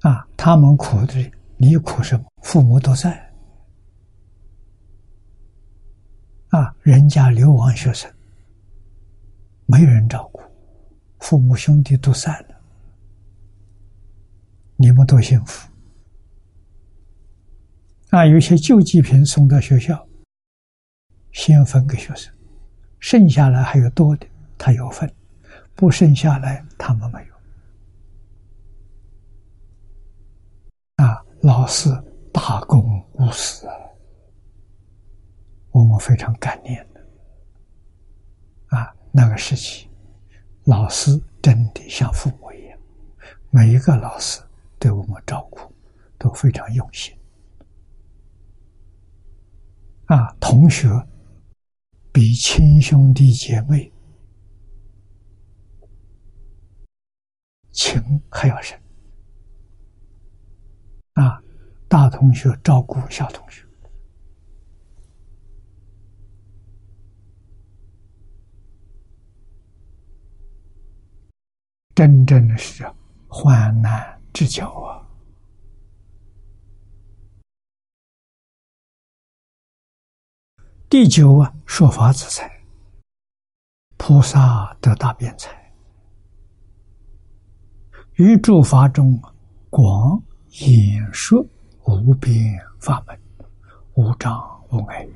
[0.00, 1.32] 啊，他们苦的。
[1.62, 2.24] 你苦什么？
[2.42, 3.30] 父母都在
[6.48, 8.10] 啊，人家流亡学生
[9.66, 10.40] 没有人照顾，
[11.18, 12.58] 父母兄弟都散了，
[14.76, 15.68] 你们多幸福
[18.08, 20.08] 啊，有些救济品送到学校，
[21.32, 22.32] 先分给学生，
[23.00, 24.26] 剩下来还有多的，
[24.56, 25.08] 他有份；
[25.74, 27.34] 不剩下来，他们没有。
[31.04, 31.90] 啊，老师
[32.32, 33.66] 大公无私，
[35.70, 38.76] 我们非常感念的。
[38.76, 39.88] 啊，那个时期，
[40.64, 42.78] 老师真的像父母一样，
[43.48, 44.42] 每一个老师
[44.78, 45.58] 对我们照顾
[46.18, 47.16] 都非常用心。
[50.04, 50.88] 啊，同学
[52.12, 53.92] 比亲兄弟姐妹
[57.70, 58.80] 情还要深。
[61.14, 61.42] 啊，
[61.88, 63.64] 大同学照顾小同学，
[71.94, 72.90] 真正的是
[73.28, 75.06] 患难之交啊。
[80.90, 82.50] 第九啊，说法之财，
[83.96, 85.72] 菩萨得大辩才，
[88.14, 89.16] 于诸法中
[89.70, 91.46] 广演说
[91.84, 93.16] 无边法门，
[93.94, 94.36] 无障
[94.72, 95.08] 无碍，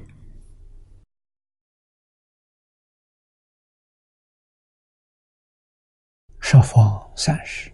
[6.39, 7.73] 十方三世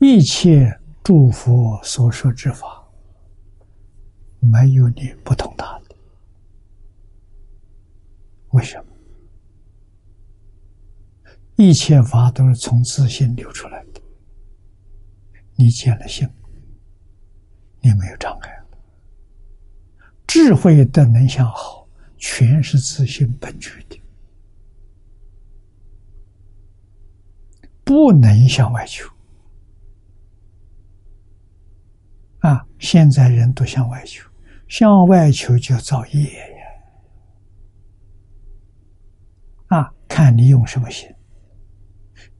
[0.00, 2.86] 一切诸佛所说之法，
[4.38, 5.80] 没有你不同他。
[8.54, 8.84] 为什么？
[11.56, 14.00] 一切法都是从自信流出来的。
[15.56, 16.28] 你见了性，
[17.80, 18.62] 你没有障碍。
[20.26, 24.00] 智慧的能向好，全是自信本具的，
[27.84, 29.08] 不能向外求。
[32.38, 34.28] 啊，现在人都向外求，
[34.68, 36.52] 向外求就造业。
[39.68, 41.08] 啊，看你用什么心。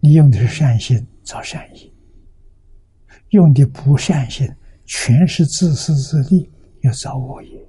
[0.01, 1.93] 你用的是善心，造善意；
[3.31, 4.49] 用的不善心，
[4.85, 6.51] 全是自私自利，
[6.83, 7.67] 要造恶业。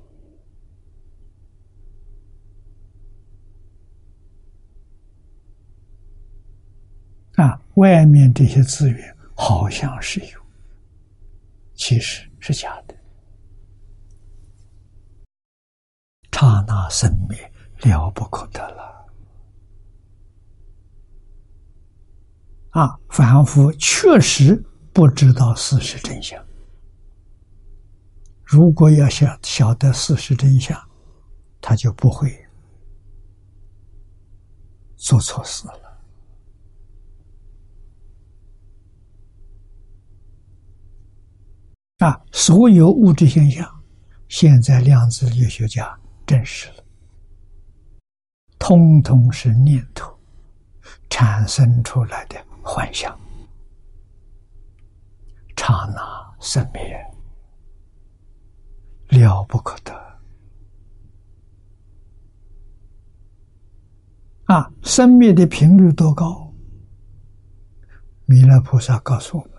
[7.35, 10.39] 啊，外面这些资源好像是有，
[11.73, 12.95] 其实是假的。
[16.31, 17.37] 刹那生灭，
[17.79, 18.94] 了不可得了。
[22.75, 24.61] 啊，凡夫确实
[24.91, 26.37] 不知道事实真相。
[28.43, 30.77] 如果要想晓得事实真相，
[31.61, 32.37] 他就不会
[34.97, 35.99] 做错事了。
[41.99, 43.65] 啊，所有物质现象，
[44.27, 46.83] 现在量子力学家证实了，
[48.59, 50.13] 通通是念头
[51.09, 52.44] 产生出来的。
[52.67, 53.15] 幻想，
[55.55, 56.99] 刹那生灭，
[59.09, 59.93] 了不可得。
[64.45, 66.51] 啊，生灭的频率多高？
[68.25, 69.51] 弥勒菩萨告诉我们：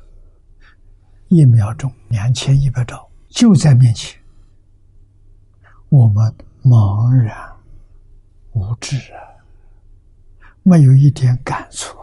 [1.28, 4.20] 一秒钟两千一百兆就在面前，
[5.90, 6.34] 我们
[6.64, 7.56] 茫然
[8.52, 9.22] 无知啊，
[10.64, 11.96] 没有一点感触。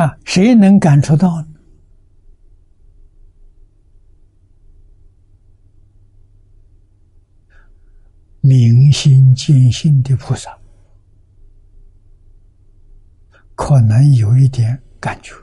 [0.00, 1.48] 啊，谁能感受到呢？
[8.40, 10.58] 明心见性的菩萨，
[13.54, 15.34] 可能有一点感觉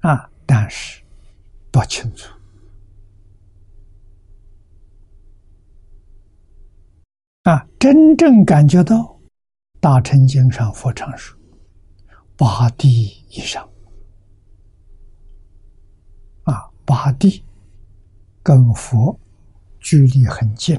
[0.00, 1.00] 啊，但是
[1.70, 2.28] 不清楚
[7.44, 9.17] 啊，真正感觉到。
[9.80, 11.38] 大乘经上佛常说
[12.36, 13.68] ：“八地以上，
[16.42, 17.44] 啊，八地
[18.42, 19.16] 跟佛
[19.78, 20.76] 距离很近。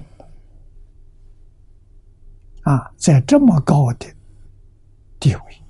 [2.64, 4.06] 啊，在这么高的
[5.18, 5.64] 地位，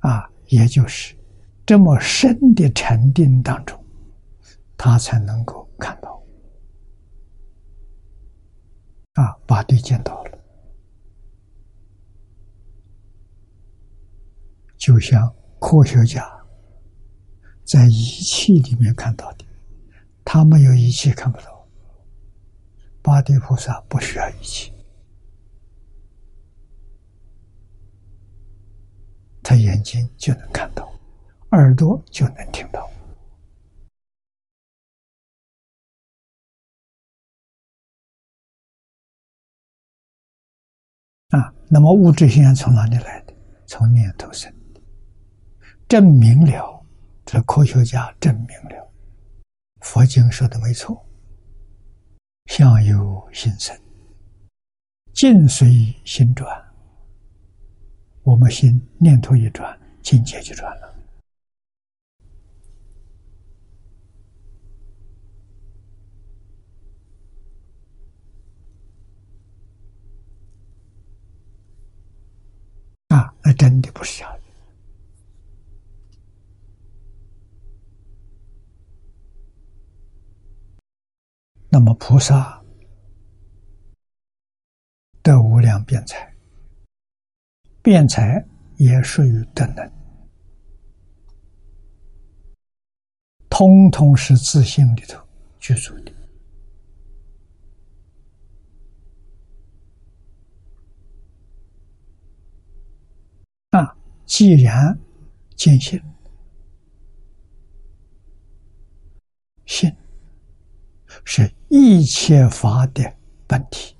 [0.00, 1.16] 啊，也就是
[1.64, 3.82] 这么深的禅定当中，
[4.76, 6.20] 他才能够看到，
[9.14, 10.25] 啊，八地见到了。”
[14.86, 16.22] 就像科学家
[17.64, 19.44] 在仪器里面看到的，
[20.24, 21.66] 他没有仪器看不到。
[23.02, 24.72] 八地菩萨不需要仪器，
[29.42, 30.88] 他眼睛就能看到，
[31.50, 32.88] 耳朵就能听到。
[41.30, 43.34] 啊，那么物质现象从哪里来的？
[43.66, 44.54] 从念头生。
[45.88, 46.84] 证明了，
[47.24, 48.92] 这科学家证明了，
[49.82, 51.00] 佛经说的没错。
[52.46, 53.76] 相由心生，
[55.14, 56.48] 境随心转。
[58.24, 60.94] 我们心念头一转，境界就转了。
[73.08, 74.45] 啊，那真的不是假的。
[81.76, 82.64] 那么菩萨
[85.22, 86.34] 的无量辩才，
[87.82, 88.42] 辩才
[88.78, 89.92] 也属于等能，
[93.50, 95.22] 通通是自信里头
[95.58, 96.12] 居住的。
[103.72, 104.98] 啊，既然
[105.54, 106.02] 坚信
[109.66, 109.94] 信。
[111.28, 113.02] 是一切法的
[113.48, 113.96] 本体，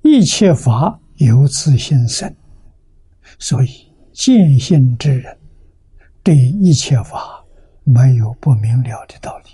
[0.00, 2.34] 一切法由自心生，
[3.38, 5.38] 所以见性之人
[6.22, 7.44] 对一切法
[7.84, 9.50] 没有不明了的道理。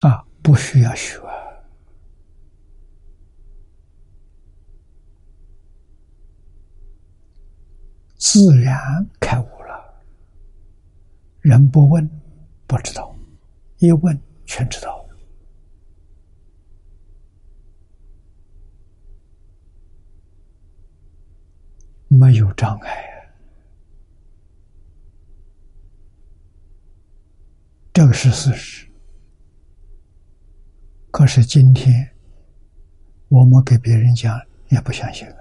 [0.00, 1.20] 啊，不需要学，
[8.16, 9.53] 自然开悟。
[11.44, 12.08] 人不问，
[12.66, 13.14] 不知道；
[13.76, 15.06] 一问，全知道。
[22.08, 23.34] 没有障碍！
[27.92, 28.88] 这个是事实。
[31.10, 32.10] 可是今天，
[33.28, 34.40] 我们给别人讲
[34.70, 35.36] 也不相信啊！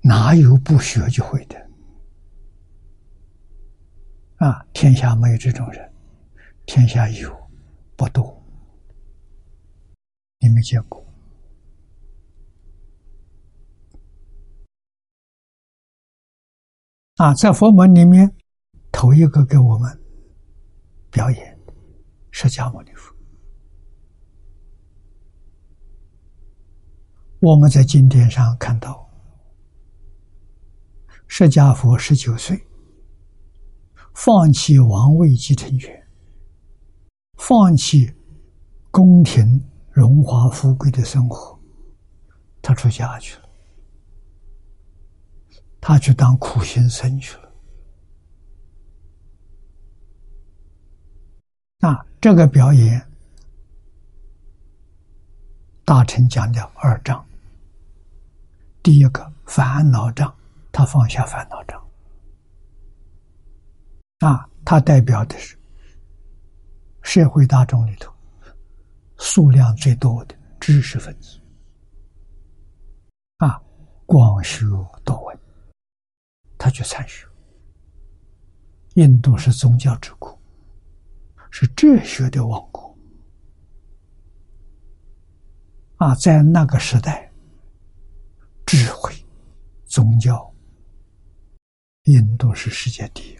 [0.00, 1.67] 哪有不学就会的？
[4.38, 5.92] 啊，天下没有这种人，
[6.64, 7.50] 天下有
[7.96, 8.40] 不多，
[10.38, 11.04] 你没见过。
[17.16, 18.32] 啊，在佛门里面，
[18.92, 20.00] 头一个给我们
[21.10, 21.58] 表演
[22.30, 23.12] 释迦牟尼佛。
[27.40, 29.10] 我们在经典上看到，
[31.26, 32.67] 释迦佛十九岁。
[34.18, 36.04] 放弃王位继承权，
[37.38, 38.12] 放弃
[38.90, 41.56] 宫廷荣华富贵的生活，
[42.60, 43.48] 他出家去了，
[45.80, 47.52] 他去当苦行僧去了。
[51.78, 53.00] 那这个表演，
[55.84, 57.24] 大臣讲的二章，
[58.82, 60.34] 第一个烦恼障，
[60.72, 61.87] 他放下烦恼障。
[64.18, 65.56] 啊，它代表的是
[67.02, 68.12] 社会大众里头
[69.16, 71.40] 数量最多的知识分子。
[73.36, 73.62] 啊，
[74.04, 74.66] 广修
[75.04, 75.38] 多闻，
[76.58, 77.24] 他去参学。
[78.94, 80.36] 印度是宗教之国，
[81.52, 82.98] 是哲学的王国。
[85.98, 87.32] 啊，在那个时代，
[88.66, 89.14] 智慧、
[89.86, 90.52] 宗教，
[92.04, 93.37] 印度是世界第一。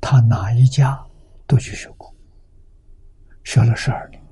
[0.00, 1.06] 他哪一家
[1.46, 2.14] 都去学过，
[3.44, 4.22] 学了十二年，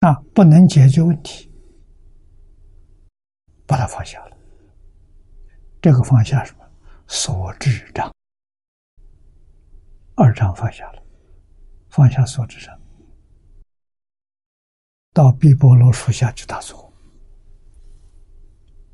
[0.00, 1.50] 啊，不能解决问题，
[3.66, 4.36] 把它放下了。
[5.80, 6.64] 这个放下什么？
[7.06, 8.12] 所知障，
[10.16, 11.02] 二障放下了，
[11.88, 12.76] 放下所知障，
[15.12, 16.92] 到碧波罗树下去打坐，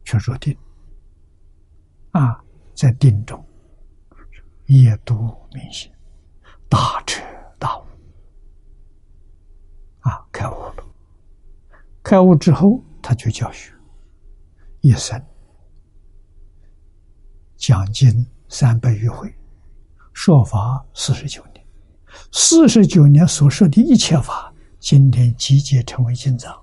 [0.05, 0.55] 去入定。
[2.13, 2.43] 啊，
[2.75, 3.43] 在定中
[4.67, 5.15] 夜读
[5.53, 5.91] 明心，
[6.69, 7.23] 大彻
[7.59, 7.85] 大悟，
[10.01, 10.85] 啊，开悟了。
[12.03, 13.73] 开悟之后，他就教学，
[14.81, 15.21] 一生
[17.57, 19.35] 讲经三百余回，
[20.13, 21.67] 说法四十九年，
[22.31, 26.63] 四十九年所说的一切法，今天集结成为经藏，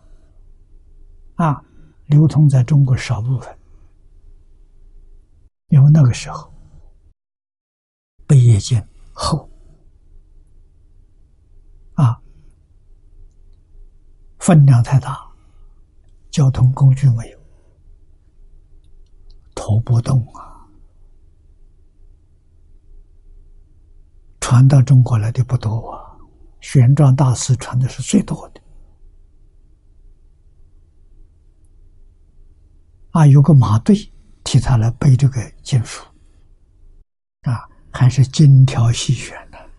[1.36, 1.64] 啊，
[2.06, 3.59] 流通在中国少部分。
[5.70, 6.52] 因为那个时候
[8.28, 9.50] 贝叶经厚
[11.94, 12.20] 啊
[14.40, 15.20] 分量太大
[16.32, 17.40] 交通工具没有
[19.56, 20.68] 投不动啊
[24.40, 26.18] 传到中国来的不多啊
[26.62, 28.62] 玄奘大师传的是最多的。
[33.12, 33.96] 啊有个马队
[34.52, 36.04] 替他来背这个经书，
[37.42, 39.70] 啊，还是精挑细选的，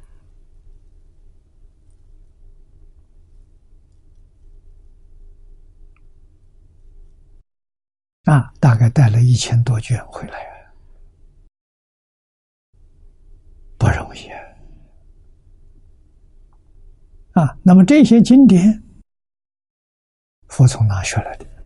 [8.33, 10.73] 啊，大概带了一千多卷回来，
[13.77, 14.39] 不容易啊。
[17.33, 18.85] 啊，那么这些经典，
[20.47, 21.60] 佛从哪学来的？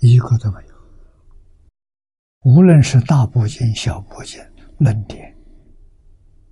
[0.00, 0.74] 一个都没有。
[2.42, 4.40] 无论是大部经、小部经、
[4.78, 5.36] 论点，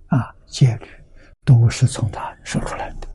[0.07, 0.87] 啊，戒律，
[1.45, 3.07] 都是从他说出来的，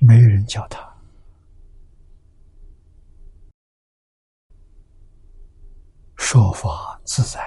[0.00, 0.92] 没人教他，
[6.16, 7.40] 说法自在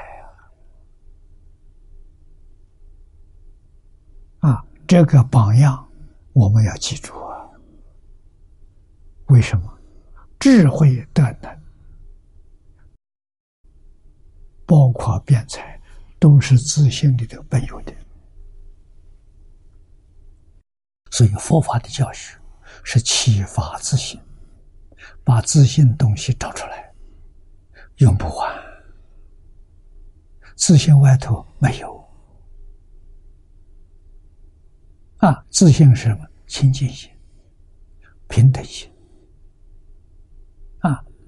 [4.40, 4.50] 啊！
[4.50, 5.86] 啊，这个榜样
[6.32, 7.50] 我们要记住啊！
[9.28, 9.77] 为什么？
[10.50, 11.62] 智慧的能，
[14.66, 15.78] 包括辩才，
[16.20, 17.94] 都是自信里头本有的。
[21.12, 22.40] 所以佛法的教学
[22.82, 24.18] 是启发自信，
[25.22, 26.94] 把自信东西找出来，
[27.98, 28.50] 用不完。
[30.56, 32.10] 自信外头没有
[35.18, 35.46] 啊！
[35.50, 36.26] 自信是什么？
[36.48, 37.12] 清净心、
[38.30, 38.90] 平等心。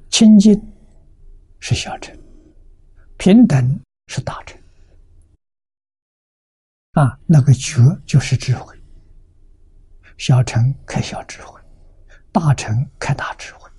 [0.09, 0.59] 清净
[1.59, 2.17] 是小乘，
[3.17, 4.59] 平等是大乘。
[6.93, 8.75] 啊，那个觉就是智慧。
[10.17, 11.61] 小乘开小智慧，
[12.31, 13.69] 大乘开大智慧。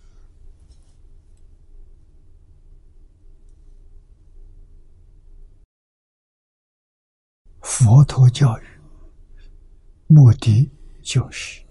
[7.61, 8.65] 佛陀教育
[10.07, 10.71] 目的
[11.03, 11.63] 就是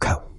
[0.00, 0.33] 开悟。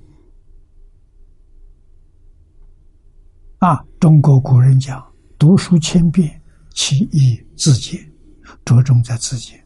[3.65, 3.83] 啊！
[3.99, 5.03] 中国古人讲
[5.39, 6.39] “读书千遍，
[6.69, 7.99] 其义自见”，
[8.63, 9.59] 着重在自见。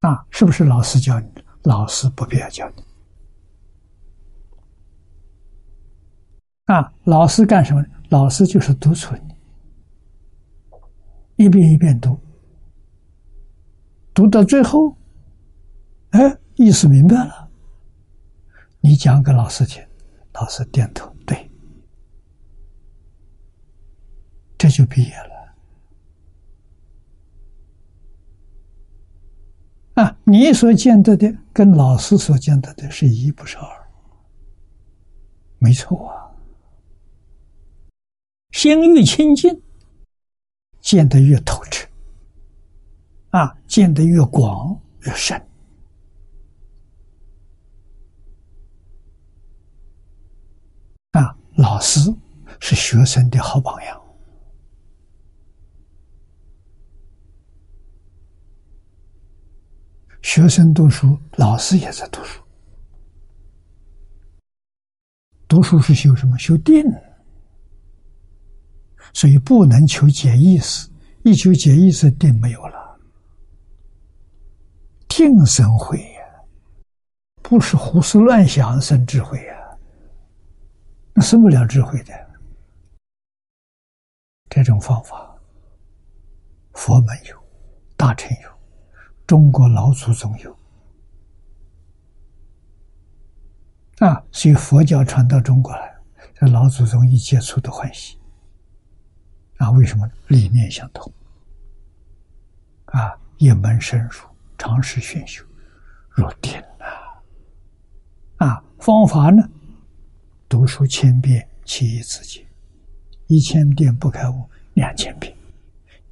[0.00, 1.28] 啊，是不是老师教你？
[1.62, 2.82] 老师不必要教你。
[6.64, 7.84] 啊，老师干什么？
[8.08, 9.32] 老师就是督促你，
[11.44, 12.18] 一遍一遍读，
[14.12, 14.96] 读到最后，
[16.10, 17.48] 哎，意思明白了，
[18.80, 19.80] 你讲给老师听，
[20.32, 21.14] 老师点头。
[24.58, 25.54] 这就毕业了
[30.02, 30.18] 啊！
[30.24, 33.88] 你所见到的跟老师所见到的是一不是二，
[35.58, 36.28] 没错啊。
[38.50, 39.62] 心越清净，
[40.80, 41.88] 见得越透彻，
[43.30, 45.40] 啊，见得越广越深
[51.12, 51.36] 啊！
[51.54, 52.00] 老师
[52.58, 54.02] 是学生的好榜样。
[60.22, 62.42] 学生读书，老师也在读书。
[65.46, 66.36] 读书是修什么？
[66.38, 66.84] 修定。
[69.14, 70.90] 所以不能求解意思，
[71.24, 73.00] 一求解意思，定没有了。
[75.08, 76.20] 定生慧呀，
[77.42, 79.54] 不是胡思乱想生智慧呀，
[81.14, 82.12] 那生不了智慧的。
[84.50, 85.34] 这种方法，
[86.74, 87.36] 佛门有，
[87.96, 88.57] 大乘有。
[89.28, 90.56] 中国老祖宗有
[93.98, 95.94] 啊，所以佛教传到中国来，
[96.34, 98.16] 这老祖宗一接触都欢喜
[99.58, 99.70] 啊。
[99.72, 100.10] 为什么？
[100.28, 101.12] 理念相同
[102.86, 104.26] 啊，一门深入，
[104.56, 105.44] 长时熏修，
[106.08, 107.22] 入定了
[108.38, 108.64] 啊。
[108.78, 109.46] 方法呢？
[110.48, 112.42] 读书千遍，其义自见。
[113.26, 115.34] 一千遍不开悟，两千遍；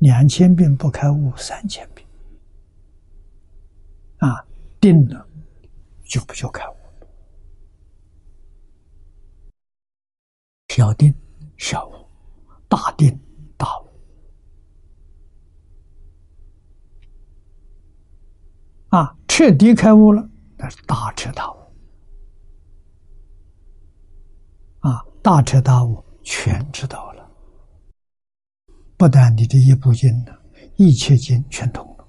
[0.01, 1.96] 两千遍不开悟，三千遍。
[4.19, 4.47] 啊，
[4.81, 5.27] 定了
[6.05, 6.77] 就不叫开悟。
[10.69, 11.15] 小定
[11.57, 11.93] 小悟，
[12.69, 13.19] 大定
[13.57, 13.89] 大悟。
[18.89, 21.57] 啊，彻底开悟了，那是大彻大悟。
[24.81, 27.31] 啊，大彻大悟，全知道了。
[28.99, 30.33] 不但你的一部经呢，
[30.77, 32.07] 一切经全通了。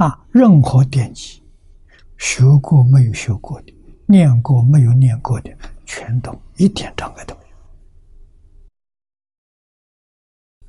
[0.00, 1.42] 啊，任何典籍，
[2.16, 3.74] 学过没有学过的，
[4.06, 5.54] 念过没有念过的，
[5.84, 7.56] 全懂，一点障碍都没有。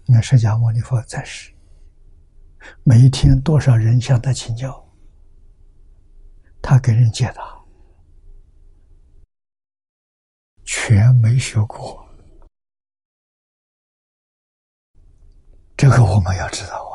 [0.04, 1.54] 你看释迦牟尼佛在世，
[2.84, 4.86] 每一天多少人向他请教，
[6.62, 7.58] 他给人解答。
[10.66, 12.06] 全没学过，
[15.78, 16.91] 这个我们要知道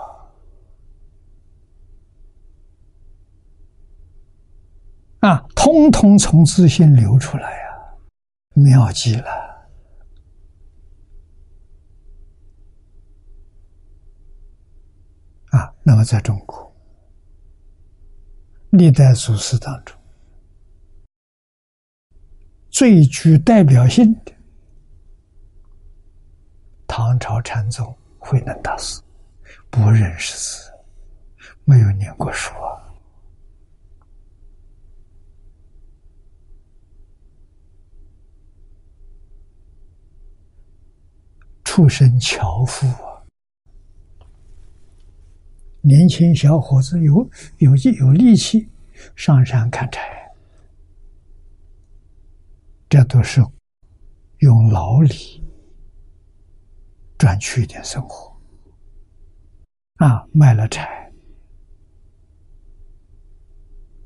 [5.20, 5.44] 啊！
[5.56, 7.94] 通通从自信流出来呀，
[8.54, 9.30] 妙极了！
[15.50, 16.72] 啊，那么在中国
[18.70, 19.96] 历代祖师当中。
[22.70, 24.32] 最具代表性的
[26.86, 29.00] 唐朝禅宗慧能大师，
[29.70, 30.70] 不认识字，
[31.64, 32.75] 没有念过书啊，
[41.76, 43.20] 出身樵夫啊，
[45.82, 47.28] 年轻小伙子有
[47.58, 48.66] 有有力气
[49.14, 50.00] 上山砍柴。
[52.88, 53.44] 这都是
[54.38, 55.44] 用劳力
[57.18, 58.34] 赚取一点生活
[59.96, 60.26] 啊！
[60.32, 61.12] 卖了柴，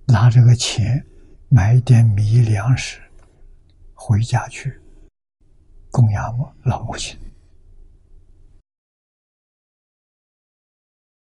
[0.09, 1.06] 拿这个钱
[1.48, 3.01] 买一点米粮食
[3.94, 4.76] 回家去
[5.92, 7.16] 供养我老母亲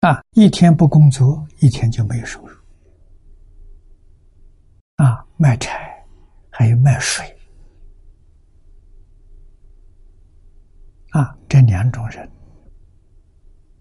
[0.01, 0.24] 啊！
[0.31, 2.56] 一天不工作，一天就没有收入
[4.97, 5.27] 啊！
[5.36, 6.02] 卖柴，
[6.48, 7.22] 还有卖水。
[11.10, 12.27] 啊，这两种人，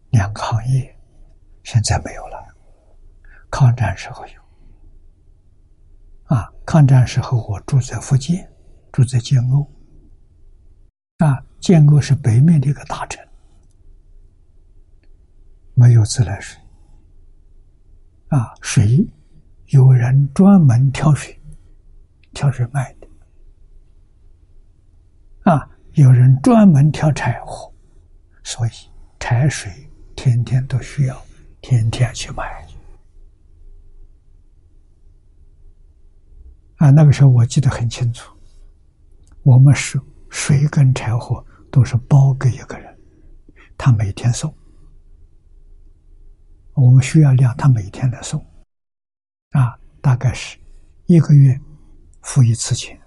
[0.10, 0.94] 两个行业，
[1.64, 2.54] 现在没有了。
[3.50, 6.36] 抗战时候有。
[6.36, 8.52] 啊，抗战时候我住在福建，
[8.92, 9.66] 住在建瓯。
[11.20, 13.26] 啊，建瓯是北面的一个大城，
[15.80, 16.60] 没有自来水。
[18.28, 19.08] 啊，水
[19.68, 21.40] 有人专门挑水，
[22.34, 23.08] 挑水卖的。
[25.52, 25.70] 啊。
[25.96, 27.74] 有人专门挑柴火，
[28.44, 28.70] 所以
[29.20, 29.70] 柴水
[30.16, 31.22] 天天都需要，
[31.62, 32.44] 天天去买。
[36.78, 38.34] 啊，那个时候我记得很清楚，
[39.44, 40.00] 我们是
[40.30, 42.98] 水跟柴火都是包给一个人，
[43.78, 44.54] 他每天送，
[46.80, 48.40] 我们需要量，他每天来送，
[49.50, 50.58] 啊，大概是
[51.08, 51.60] 一个月
[52.22, 52.98] 付一次钱。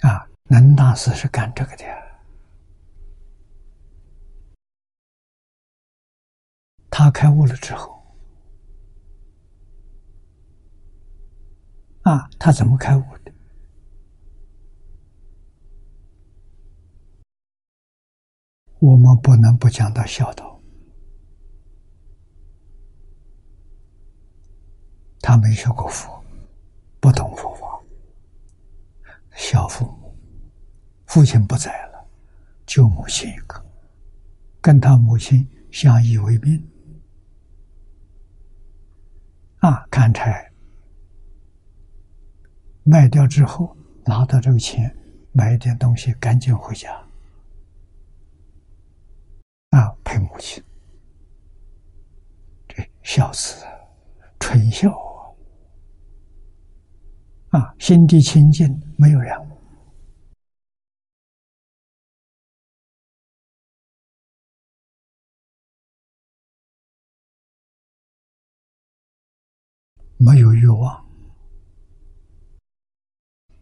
[0.00, 1.84] 啊，能大师是干这个的。
[6.90, 8.04] 他开悟了之后，
[12.02, 13.32] 啊，他怎么开悟的？
[18.80, 20.60] 我们不能不讲到孝道。
[25.20, 26.22] 他没学过佛，
[27.00, 27.66] 不懂佛法。
[29.34, 30.16] 孝父母，
[31.06, 32.08] 父亲不在了，
[32.66, 33.64] 就母亲一个，
[34.60, 36.64] 跟他母亲相依为命。
[39.58, 40.50] 啊，砍柴
[42.84, 43.76] 卖掉之后，
[44.06, 44.96] 拿到这个钱
[45.32, 47.07] 买一点东西，赶紧回家。
[49.70, 50.62] 啊，陪母亲，
[52.66, 53.64] 这孝子，
[54.40, 55.08] 纯孝。
[57.50, 59.58] 啊，心地清净，没有染污，
[70.18, 71.08] 没有欲望，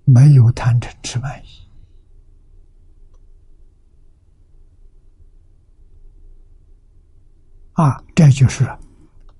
[0.05, 1.65] 没有贪嗔痴慢疑，
[7.77, 8.66] 啊，这就是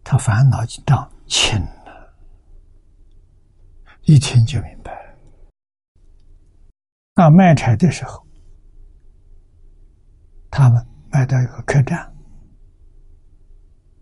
[0.05, 1.59] 他烦恼障轻。
[4.03, 5.17] 一听就明白了。
[7.15, 8.25] 啊，卖柴的时候，
[10.51, 11.99] 他们卖到一个客栈，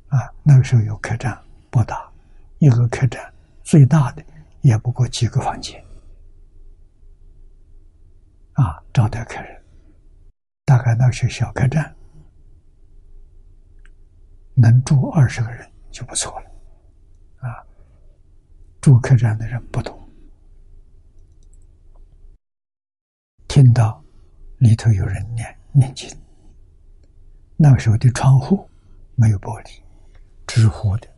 [0.08, 1.40] 啊，那个时候有客栈
[1.70, 2.12] 不大，
[2.58, 3.32] 一个客栈
[3.62, 4.24] 最大的
[4.62, 5.82] 也不过几个房间，
[8.54, 9.62] 啊，招待客人，
[10.64, 11.94] 大概那是小客栈，
[14.54, 16.50] 能住二十个人就不错了，
[17.38, 17.66] 啊
[18.80, 20.08] 住客栈的人不多，
[23.48, 24.02] 听到
[24.58, 26.08] 里头有人念念经。
[27.56, 28.68] 那个时候的窗户
[29.14, 29.80] 没有玻璃，
[30.46, 31.08] 纸糊的，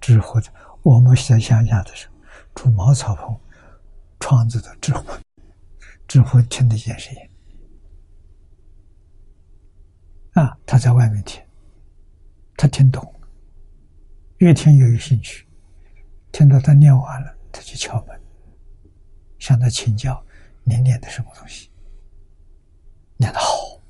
[0.00, 0.52] 纸糊的。
[0.82, 2.14] 我们在乡下的时候
[2.54, 3.38] 住茅草棚，
[4.20, 5.12] 窗子都纸糊，
[6.08, 7.20] 纸糊听得见声音。
[10.32, 11.42] 啊，他在外面听，
[12.56, 13.14] 他听懂，
[14.38, 15.46] 越听越有兴趣。
[16.32, 18.20] 听到他念完了，他就敲门，
[19.38, 20.22] 向他请教
[20.64, 21.70] ：“你念的什么东西？
[23.16, 23.80] 念得好。”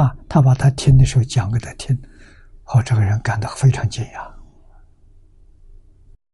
[0.00, 2.00] 啊，他把他听的时候讲给他听，
[2.66, 4.32] 哦，这个人感到非常惊讶。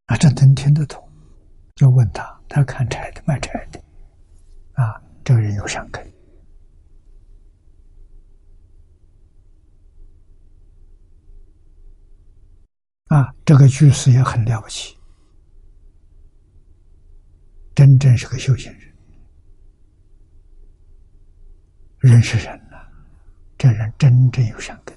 [0.06, 1.02] 啊，这能听得懂，
[1.74, 3.80] 就问他，他看柴的，卖柴的。
[4.74, 6.15] 啊，这个人有善根。
[13.08, 14.98] 啊，这个居士也很了不起，
[17.72, 18.92] 真正是个修行人，
[22.00, 22.76] 人是人呐，
[23.56, 24.96] 这人真正有善根，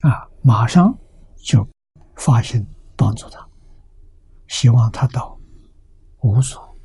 [0.00, 0.94] 啊，马上
[1.36, 1.66] 就
[2.16, 3.48] 发心帮助他，
[4.48, 5.40] 希望他到
[6.20, 6.76] 五所、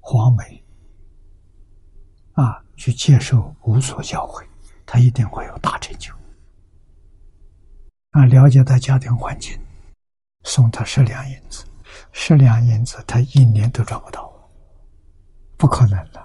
[0.00, 0.64] 黄梅
[2.32, 4.46] 啊去接受五所教诲，
[4.86, 6.10] 他一定会有大成就。
[8.14, 9.58] 啊，了解他家庭环境，
[10.44, 11.64] 送他十两银子，
[12.12, 14.50] 十两银子他一年都赚不到我，
[15.56, 16.24] 不可能的。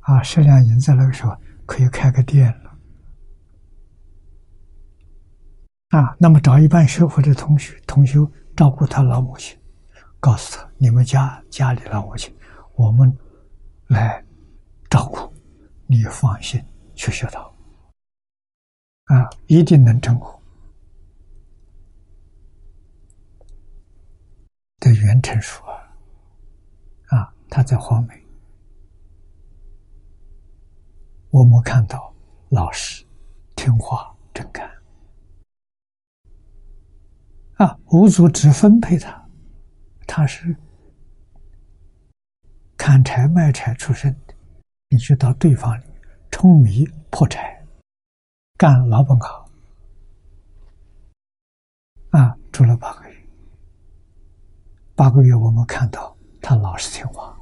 [0.00, 1.36] 啊，十两银子那个时候
[1.66, 2.70] 可以开个店了。
[5.90, 8.26] 啊，那么找一半学佛的同学同修
[8.56, 9.54] 照顾他老母亲，
[10.18, 12.34] 告诉他：你们家家里老母亲，
[12.74, 13.14] 我们
[13.88, 14.24] 来
[14.88, 15.30] 照顾，
[15.86, 16.64] 你放心
[16.94, 17.51] 去学道。
[19.04, 20.40] 啊，一定能成功。
[24.78, 25.64] 的袁成说
[27.06, 28.20] 啊，他在黄梅，
[31.30, 32.12] 我们看到
[32.48, 33.04] 老实、
[33.54, 34.68] 听话、真干。
[37.58, 39.28] 啊，五祖只分配他，
[40.06, 40.56] 他是
[42.76, 44.34] 砍柴卖柴出身的，
[44.88, 45.84] 你去到对方里
[46.28, 47.61] 舂米破柴。
[48.56, 49.50] 干老本行，
[52.10, 53.16] 啊，住了八个月。
[54.94, 57.36] 八个月，我们看到他老实听话，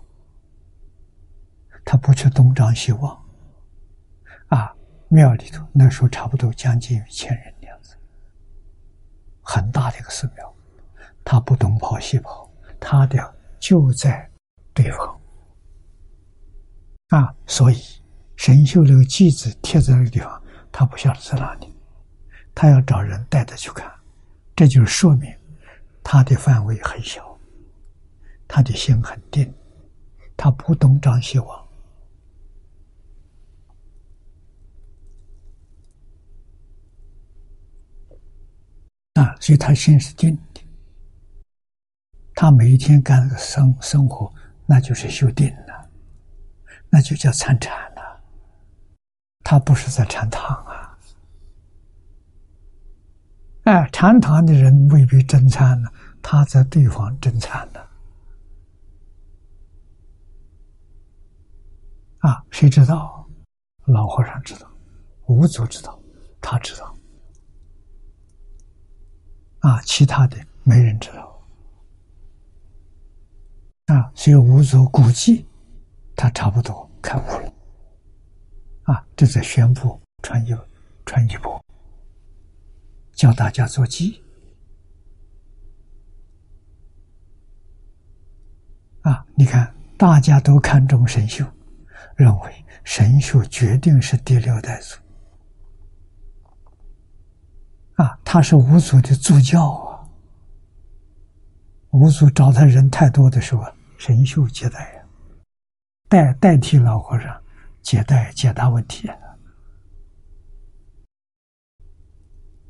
[1.85, 3.23] 他不去东张西望。
[4.49, 4.75] 啊，
[5.09, 7.97] 庙里头那时候差不多将近一千人的样子，
[9.43, 10.55] 很大的一个寺庙，
[11.23, 12.51] 他不东跑西跑，
[12.81, 14.31] 他的就在
[14.73, 15.21] 对方。
[17.09, 17.77] 啊，所以
[18.37, 20.43] 神秀那个记子贴在那个地方。
[20.73, 21.75] 他不晓得在哪里，
[22.55, 23.91] 他要找人带他去看，
[24.57, 25.35] 这就说明
[26.03, 27.39] 他的范围很小，
[28.49, 29.53] 他的心很定，
[30.37, 31.69] 他不东张西望
[39.15, 40.63] 啊，所以他心是定的。
[42.35, 44.33] 他每一天干的生生活，
[44.65, 45.91] 那就是修定了，
[46.89, 47.90] 那就叫参禅。
[49.51, 50.97] 他不是在禅堂啊！
[53.65, 55.91] 哎，禅堂的人未必真禅呢，
[56.23, 57.81] 他在对方真禅呢。
[62.19, 63.29] 啊，谁知道？
[63.87, 64.71] 老和尚知道，
[65.27, 66.01] 五祖知道，
[66.41, 66.97] 他知道。
[69.63, 71.45] 啊，其他的没人知道。
[73.87, 75.45] 啊，所以五祖估计，
[76.15, 77.53] 他差不多开悟了。
[78.91, 79.07] 啊！
[79.15, 80.53] 这在宣布传一
[81.07, 81.65] 传一波，
[83.13, 84.21] 教大家做记。
[89.03, 89.25] 啊！
[89.37, 91.47] 你看，大家都看重神秀，
[92.17, 94.99] 认为神秀决定是第六代祖。
[97.95, 100.03] 啊，他是五祖的助教啊。
[101.91, 103.65] 五祖找他人太多的时候，
[103.99, 105.05] 神秀接待呀，
[106.09, 107.40] 代代替老和尚。
[107.83, 109.09] 解答解答问题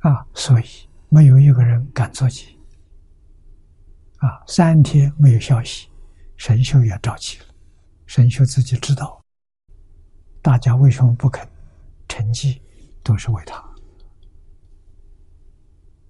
[0.01, 0.65] 啊，所以
[1.09, 2.59] 没有一个人敢做鸡
[4.19, 4.43] 啊。
[4.47, 5.91] 三天没有消息，
[6.37, 7.45] 神秀也着急了。
[8.07, 9.23] 神秀自己知道，
[10.41, 11.47] 大家为什么不肯
[12.09, 12.62] 成绩，
[13.03, 13.62] 都是为他，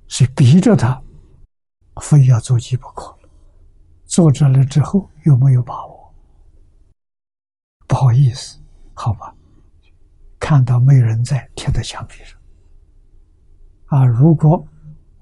[0.06, 1.02] 所以逼着他
[2.00, 3.18] 非要做鸡不可。
[4.04, 6.14] 做着了之后，又没有把握，
[7.86, 8.59] 不好意思。
[9.02, 9.34] 好吧，
[10.38, 12.38] 看到没人在，贴在墙壁上。
[13.86, 14.62] 啊，如果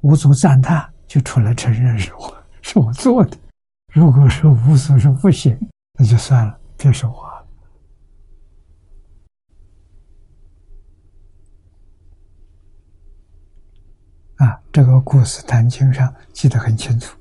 [0.01, 3.39] 五祖赞叹，就出来承认是我 是我做的。
[3.95, 5.57] 如果说五祖说不行，
[5.97, 7.47] 那就算了，别说话了。
[14.39, 17.17] 啊，这个故事《坛经》上记得很清楚。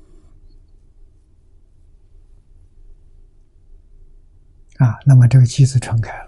[4.78, 6.27] 啊，那么这个机子传开了，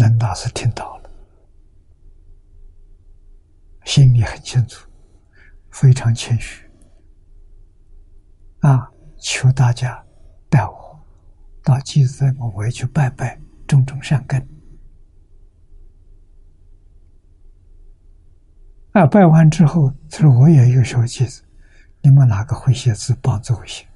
[0.00, 1.10] 南大师听到了，
[3.84, 4.88] 心里很清楚，
[5.70, 6.64] 非常谦虚。
[8.60, 10.02] 啊，求大家
[10.48, 10.98] 带我
[11.62, 14.40] 到机子在末尾去拜拜，种种善根。
[18.92, 21.44] 啊，拜完之后，他说：“我也有手机子，
[22.00, 23.86] 你们哪个会写字，帮助我写。”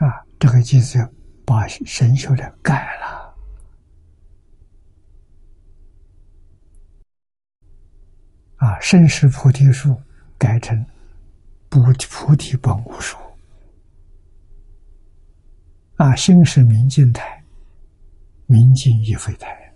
[0.00, 1.06] 啊，这个机子
[1.44, 3.34] 把神秀的改了。
[8.56, 10.00] 啊，生时菩提树
[10.38, 10.84] 改成
[11.68, 11.80] 菩
[12.10, 13.18] 菩提本无树。
[15.96, 17.44] 啊，心是明镜台，
[18.46, 19.72] 明镜亦非台。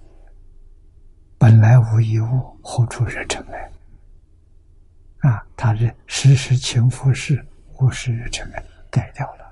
[1.36, 3.70] 本来无一物，何处惹尘埃？
[5.28, 7.44] 啊，他是时时勤拂拭，
[7.78, 9.47] 无事惹尘埃，改掉了。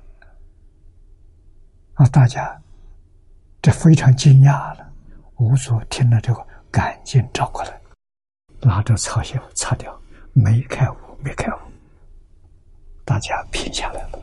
[1.96, 2.60] 啊，大家
[3.62, 4.92] 这非常惊讶了。
[5.38, 7.80] 五祖听了这个，赶紧找过来，
[8.60, 9.98] 拿着草鞋擦掉，
[10.32, 11.58] 没开悟，没开悟。
[13.04, 14.22] 大家拼下来了。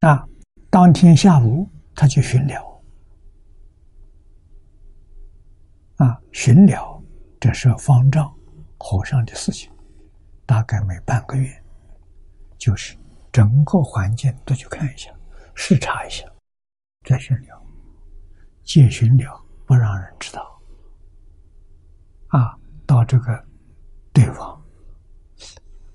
[0.00, 0.26] 啊，
[0.70, 2.82] 当天下午他去巡了。
[5.98, 7.00] 啊，巡了，
[7.38, 8.32] 这是方丈
[8.78, 9.70] 和尚的事情，
[10.50, 11.48] 大概每半个月，
[12.58, 12.98] 就是
[13.30, 15.08] 整个环境都去看一下，
[15.54, 16.26] 视察一下，
[17.06, 17.62] 再巡了。
[18.64, 20.60] 借巡了，不让人知道。
[22.30, 23.46] 啊，到这个
[24.12, 24.60] 对方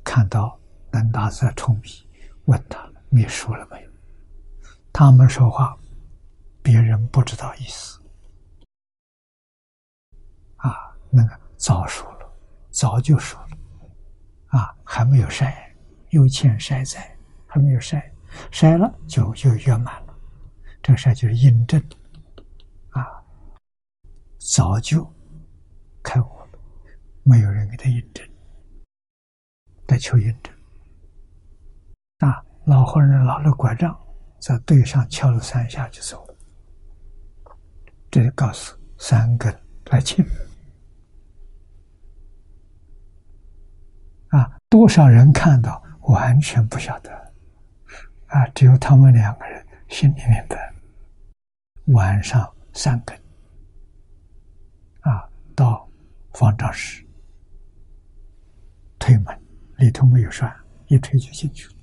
[0.06, 0.57] 看到
[0.90, 2.07] 南大在冲笔，
[2.45, 3.91] 问他秘书了没有？
[4.94, 5.77] 他们说话，
[6.64, 8.02] 别人不知道意思。
[10.56, 12.34] 啊，那个早说了，
[12.72, 13.57] 早就说了，
[14.86, 15.76] 还没有晒，
[16.12, 17.18] 有欠晒在，
[17.48, 18.10] 还没有晒，
[18.52, 20.16] 晒了就就圆满了。
[20.82, 21.84] 这个晒就是印证，
[22.91, 23.03] 啊，
[24.38, 25.06] 早就
[26.03, 26.48] 开悟了，
[27.24, 28.26] 没有人给他印证，
[29.88, 30.53] 在求印证。
[32.20, 33.99] 啊，老和尚拿了拐杖。
[34.38, 36.36] 在对上敲了三下就走了，
[38.12, 39.52] 这就告诉三根
[39.86, 40.24] 来请
[44.30, 44.56] 啊！
[44.76, 47.10] 多少人看到完全不晓得
[48.27, 50.73] 啊，只有他们两个人心里明白。
[51.93, 53.15] 晚上三更
[54.99, 55.89] 啊，到
[56.34, 57.07] 方丈室
[58.99, 59.41] 推门，
[59.77, 60.53] 里头没有栓，
[60.88, 61.76] 一推就进去了。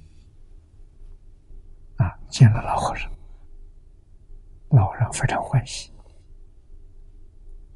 [2.05, 3.11] 啊，见了老和尚，
[4.69, 5.91] 老和尚非常欢喜，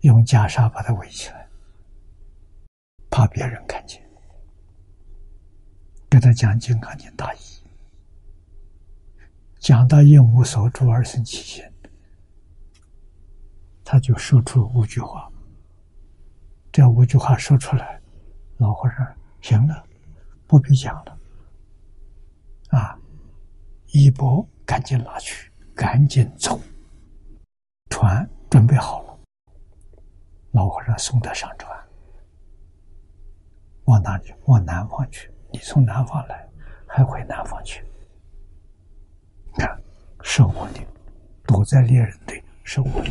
[0.01, 1.49] 用袈裟把他围起来，
[3.11, 4.06] 怕别人看见，
[6.09, 7.39] 给他讲《金刚经》大义，
[9.59, 11.65] 讲到应无所住而生其心，
[13.85, 15.31] 他就说出五句话。
[16.71, 18.01] 这五句话说出来，
[18.59, 19.85] 老和尚行了，
[20.47, 21.19] 不必讲了，
[22.69, 22.99] 啊。
[23.93, 26.61] 衣钵赶紧拿去，赶紧走。
[27.89, 29.19] 船准备好了，
[30.51, 31.75] 老和尚送他上船。
[33.85, 34.35] 往哪里？
[34.45, 35.31] 往南方去。
[35.53, 36.49] 你从南方来，
[36.87, 37.85] 还回南方去？
[39.55, 39.81] 看，
[40.23, 40.81] 生活的，
[41.47, 43.11] 躲在猎人队，生活的，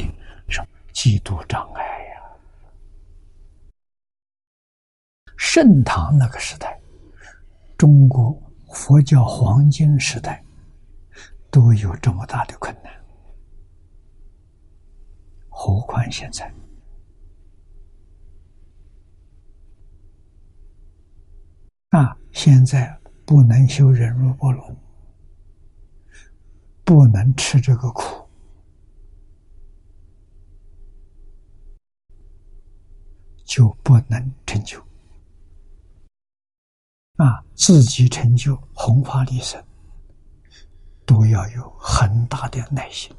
[0.49, 2.21] 什么极度障碍呀。
[5.37, 6.79] 盛唐那个时代，
[7.77, 8.35] 中国
[8.73, 10.41] 佛教黄金时代。
[11.51, 12.93] 都有这么大的困难，
[15.47, 16.53] 何况现在？
[21.95, 24.75] 啊，现在不能修忍辱波罗，
[26.83, 28.27] 不能吃这个苦，
[33.45, 34.77] 就不能成就。
[37.15, 39.63] 啊，自己成就弘法利生。
[41.05, 43.15] 都要有很大的耐心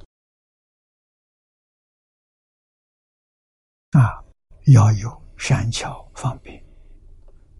[3.93, 4.25] 啊，
[4.67, 6.61] 要有善巧方便，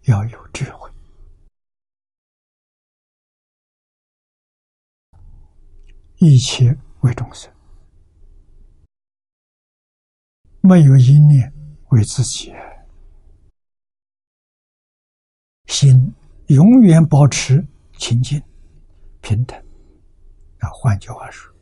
[0.01, 0.91] 要有智慧
[6.19, 7.53] 一切为众生，
[10.61, 11.53] 没有一念
[11.89, 12.51] 为自己，
[15.67, 16.11] 心
[16.47, 17.63] 永远保持
[17.99, 18.41] 清净
[19.21, 19.55] 平等。
[20.59, 21.53] 啊，换句话说，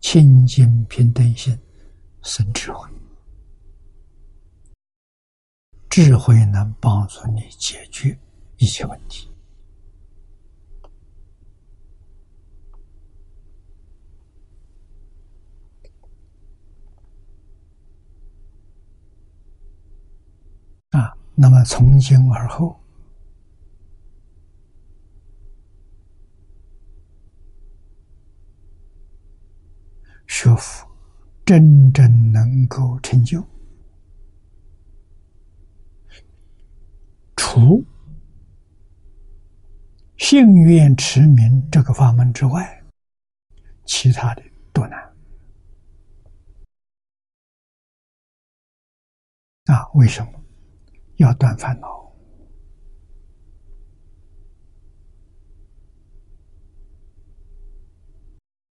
[0.00, 1.56] 清净平等心
[2.22, 2.90] 生智慧，
[5.88, 8.18] 智慧能帮助你解决
[8.56, 9.30] 一切问题。
[20.96, 22.80] 啊，那么从今而后，
[30.26, 30.88] 学佛
[31.44, 33.46] 真正能够成就，
[37.36, 37.84] 除
[40.16, 42.82] 信愿持名这个法门之外，
[43.84, 44.42] 其他的
[44.72, 44.98] 都难。
[49.66, 50.45] 啊，为什么？
[51.16, 52.12] 要断烦恼，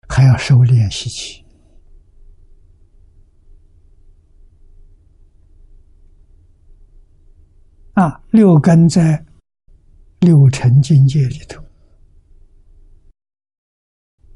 [0.08, 1.46] 还要收敛习气
[7.94, 8.24] 啊！
[8.32, 9.26] 六根在
[10.22, 11.62] 六尘境界里头，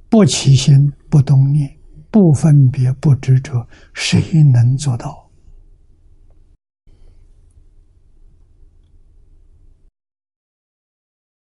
[0.09, 0.73] 不起心，
[1.09, 1.79] 不动念，
[2.11, 5.22] 不分别，不执着，谁能做到？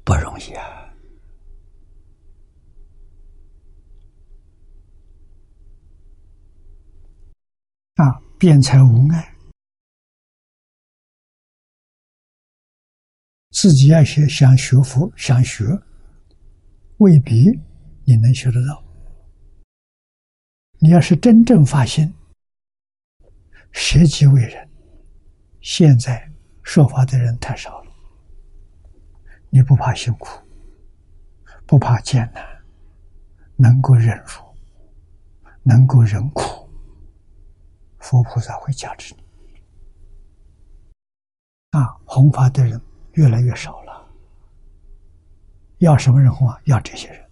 [0.09, 0.91] 不容易啊！
[7.93, 9.35] 啊，辩才无碍，
[13.51, 15.63] 自己要学，想学佛，想学，
[16.97, 17.45] 未必
[18.03, 18.83] 你能学得到。
[20.79, 22.11] 你要是真正发心，
[23.71, 24.67] 舍己为人，
[25.61, 26.31] 现在
[26.63, 27.88] 说法的人太少了。
[29.51, 30.39] 你不怕辛苦，
[31.65, 32.61] 不怕艰难，
[33.55, 34.43] 能够忍辱，
[35.63, 36.69] 能够忍苦，
[37.97, 39.23] 佛菩萨会加持你。
[41.71, 42.79] 啊，弘法的人
[43.13, 44.07] 越来越少了，
[45.79, 46.59] 要什么人弘啊？
[46.65, 47.27] 要这些人。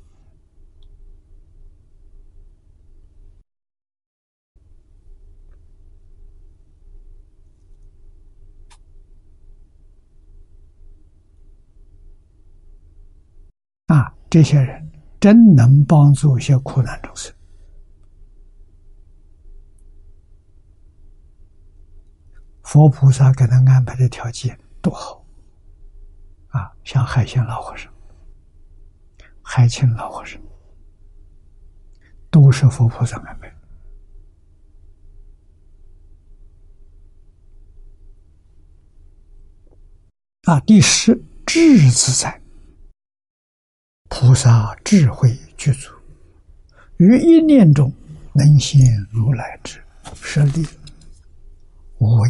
[13.88, 17.34] 啊，这些人真能帮助一些苦难众生，
[22.62, 25.26] 佛菩萨给他安排的条件多好！
[26.50, 27.92] 啊，像海鲜老和尚、
[29.42, 30.40] 海清老和尚，
[32.30, 33.52] 都是佛菩萨安排。
[40.44, 42.40] 啊，第十智自在。
[44.10, 45.92] 菩萨智慧具足，
[46.98, 47.94] 于一念中
[48.34, 48.80] 能现
[49.12, 49.80] 如来之
[50.16, 50.66] 舍利
[52.00, 52.30] 无为，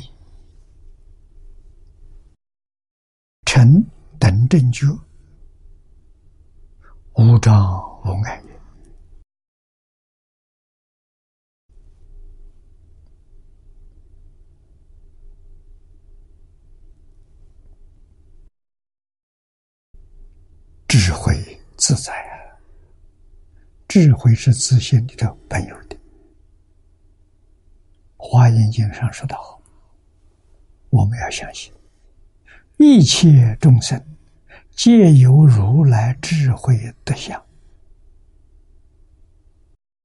[3.45, 3.85] 成
[4.19, 4.85] 等正觉，
[7.13, 8.43] 无障无碍。
[20.87, 21.56] 智慧。
[21.77, 22.57] 自在啊！
[23.87, 25.95] 智慧是自信里头本有的。
[28.17, 29.61] 华严经上说的好，
[30.89, 31.71] 我们要相信，
[32.77, 34.03] 一切众生
[34.71, 37.41] 皆有如来智慧德相。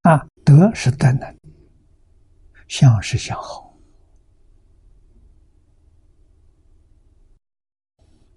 [0.03, 1.35] 啊，德是德能，
[2.67, 3.75] 相是相好，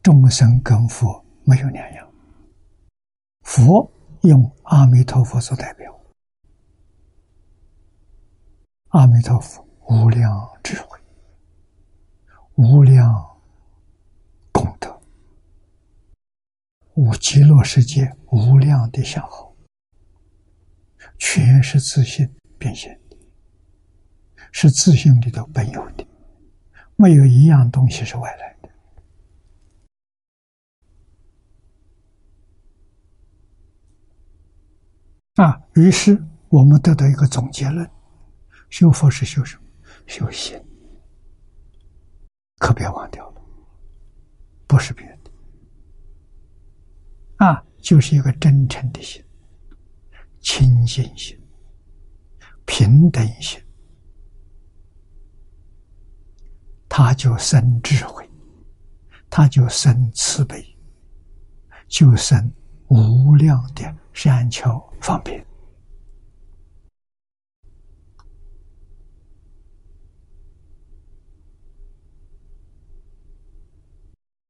[0.02, 2.05] 众生跟佛没有两样。
[3.46, 3.88] 佛
[4.22, 6.00] 用阿弥陀佛做代表，
[8.88, 10.28] 阿弥陀佛无量
[10.64, 10.98] 智慧、
[12.56, 13.38] 无量
[14.50, 15.00] 功德、
[16.94, 19.54] 无极乐世界无量的相好，
[21.16, 22.28] 全是自信
[22.58, 23.16] 变现的，
[24.50, 26.04] 是自信里头本有的，
[26.96, 28.68] 没有一样东西是外来的。
[35.36, 37.88] 啊，于是我们得到一个总结论：
[38.70, 39.62] 修佛是修什么？
[40.06, 40.58] 修心，
[42.58, 43.42] 可别忘掉了，
[44.66, 45.30] 不是别的。
[47.44, 49.22] 啊，就是一个真诚的心，
[50.40, 51.38] 清净心、
[52.64, 53.62] 平等心，
[56.88, 58.26] 他就生智慧，
[59.28, 60.64] 他就生慈悲，
[61.88, 62.50] 就生
[62.88, 65.44] 无量的善巧方便。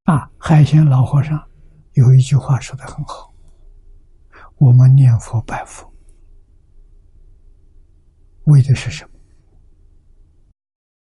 [0.05, 1.43] 啊，海鲜老和尚
[1.95, 3.35] 有一句话说的很好
[4.57, 5.93] ：“我们念佛拜佛，
[8.45, 9.11] 为的是什么？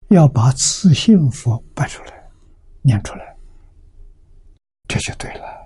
[0.10, 2.32] 要把自信佛拜出来，
[2.82, 3.38] 念出来，
[4.88, 5.65] 这就对了。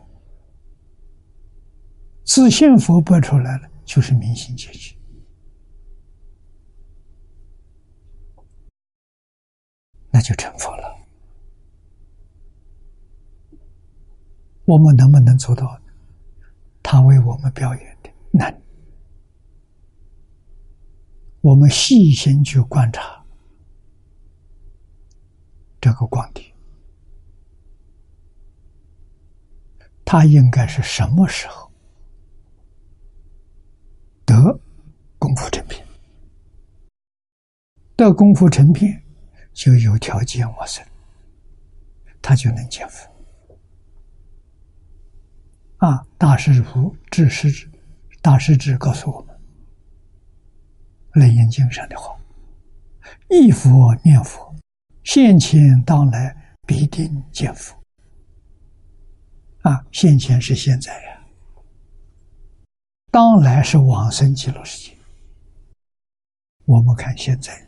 [2.29, 4.95] 自信佛播出来了，就是明心见性，
[10.11, 10.95] 那就成佛了。”
[14.65, 15.81] 我们能不能做到？
[16.83, 18.61] 他为我们表演的难。
[21.41, 23.25] 我们细心去观察
[25.81, 26.45] 这个光碟，
[30.05, 31.68] 他应该是什么时候
[34.29, 34.59] 得
[35.17, 35.83] 功夫成片？
[37.95, 39.01] 得功夫成片，
[39.53, 40.85] 就有条件往生，
[42.21, 43.09] 他就能见佛。
[45.77, 46.05] 啊！
[46.15, 47.67] 大师傅智师智，
[48.21, 49.35] 大师智告诉我们，
[51.19, 52.15] 《楞严经》上的话
[53.31, 54.53] ：“一佛念佛，
[55.03, 57.75] 现前当来必定见佛。”
[59.67, 61.18] 啊，现前是现在呀，
[63.11, 64.95] 当来是往生极乐世界。
[66.65, 67.67] 我们看现在，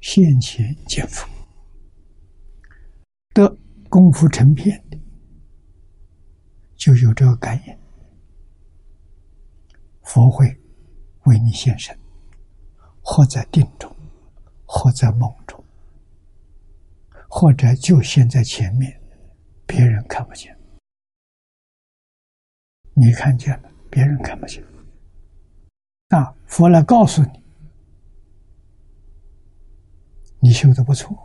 [0.00, 1.28] 现前见佛，
[3.34, 3.56] 的
[3.88, 4.96] 功夫成片的。
[6.76, 7.76] 就有这个感应，
[10.02, 10.56] 佛会
[11.24, 11.98] 为你现身，
[13.02, 13.90] 或在定中，
[14.66, 15.64] 或在梦中，
[17.28, 19.00] 或者就现在前面，
[19.66, 20.56] 别人看不见，
[22.94, 24.62] 你看见了，别人看不见。
[26.08, 27.42] 啊，佛来告诉你，
[30.38, 31.16] 你修的不错，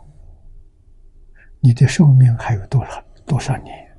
[1.60, 3.96] 你的寿命还有多少多少年？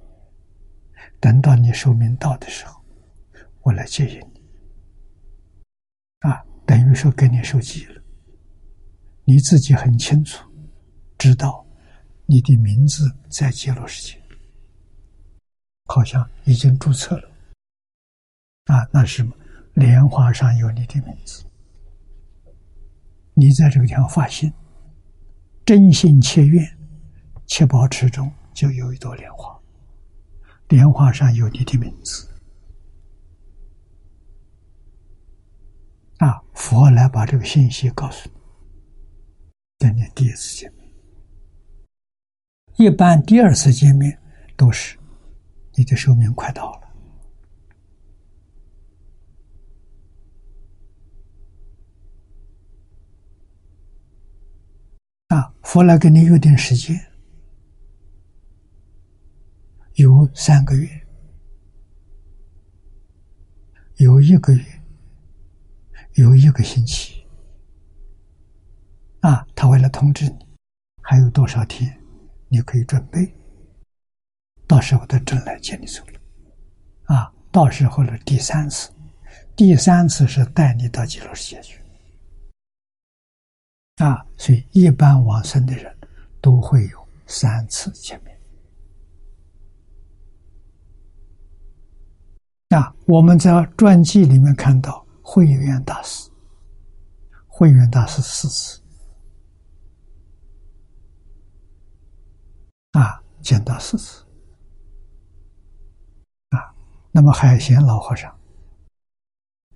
[1.21, 2.83] 等到你寿命到的时候，
[3.61, 4.43] 我来接引你。
[6.19, 8.01] 啊，等于说给你受记了。
[9.23, 10.45] 你自己很清楚，
[11.17, 11.65] 知道
[12.25, 14.21] 你的名字在极乐世界，
[15.85, 17.29] 好像已经注册了。
[18.65, 19.33] 啊，那是什么？
[19.73, 21.43] 莲花上有你的名字。
[23.33, 24.53] 你在这个地方发心，
[25.65, 26.77] 真心切愿，
[27.47, 29.59] 切宝池中就有一朵莲花。
[30.69, 32.27] 莲花上有你的名字
[36.17, 36.41] 啊！
[36.53, 38.35] 佛来把这个信息告诉你，
[39.79, 40.89] 跟你第一次见面。
[42.77, 44.19] 一般第二次见面
[44.55, 44.97] 都是
[45.75, 46.79] 你的寿命快到了
[55.27, 55.51] 啊！
[55.63, 56.95] 佛来跟你约定时间。
[59.95, 60.87] 有三个月，
[63.97, 64.65] 有一个月，
[66.13, 67.25] 有一个星期，
[69.19, 70.47] 啊，他为了通知你，
[71.01, 71.95] 还有多少天，
[72.49, 73.31] 你可以准备，
[74.65, 78.91] 到时候他正来接你走了，啊，到时候的第三次，
[79.55, 81.79] 第三次是带你到极乐世界去，
[83.97, 85.95] 啊，所以一般往生的人
[86.41, 88.39] 都会有三次见面。
[92.69, 96.27] 啊，我们在传记里面看到慧远大师，
[97.47, 98.81] 慧远大师四次
[102.93, 104.25] 啊，见到四次
[106.49, 106.73] 啊。
[107.11, 108.35] 那么海贤老和尚，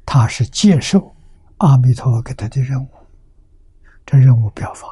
[0.04, 1.16] 他是接受
[1.58, 2.90] 阿弥陀佛给他的任务，
[4.08, 4.88] 这任务表法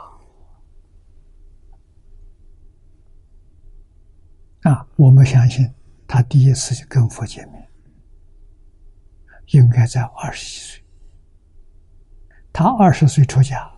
[4.61, 4.87] 啊。
[4.95, 5.73] 我们相信
[6.07, 7.67] 他第一次就跟佛见面。
[9.49, 10.83] 应该在二十几岁，
[12.51, 13.71] 他二十岁出家，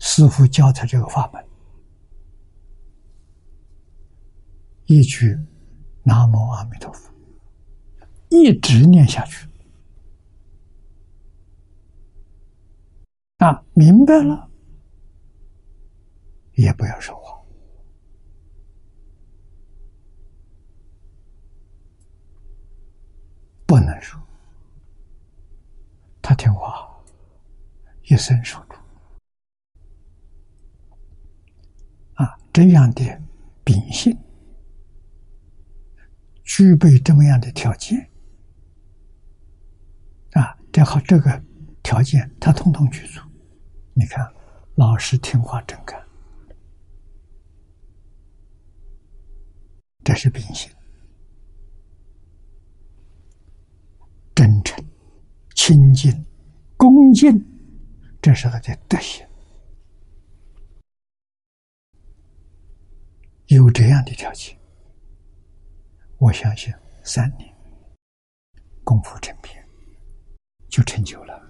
[0.00, 1.46] 师傅教他这个法门，
[4.86, 5.38] 一句
[6.02, 7.08] “南无阿弥陀佛”，
[8.30, 9.48] 一直念下去，
[13.38, 14.50] 啊，明白了，
[16.56, 17.40] 也不要说话，
[23.66, 24.20] 不能说。
[26.20, 26.88] 他听话，
[28.02, 28.76] 一生受主。
[32.14, 33.22] 啊，这样的
[33.62, 34.18] 秉性，
[36.42, 38.10] 具备这么样的条件，
[40.32, 41.42] 啊，这好这个
[41.82, 43.20] 条件他通通具足。
[43.92, 44.32] 你看，
[44.74, 46.05] 老实听话真干，
[50.06, 50.70] 这是秉性。
[54.36, 54.78] 真诚、
[55.56, 56.24] 清净、
[56.76, 57.44] 恭敬，
[58.22, 59.26] 这是他的德行。
[63.46, 64.56] 有这样的条件，
[66.18, 66.72] 我相信
[67.02, 67.52] 三年
[68.84, 69.66] 功夫成片
[70.68, 71.42] 就成就了。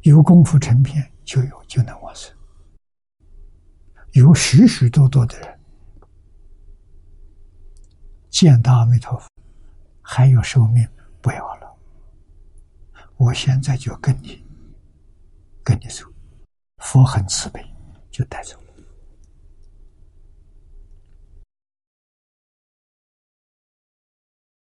[0.00, 2.36] 有功夫成片，就有就能往生。
[4.14, 5.60] 有许许多多的人
[8.34, 9.28] 见到阿弥陀佛，
[10.02, 10.84] 还有寿命。
[11.22, 11.78] 不要了，
[13.16, 14.44] 我现在就跟你
[15.62, 16.04] 跟你走，
[16.78, 17.64] 佛很慈悲，
[18.10, 18.64] 就带走了。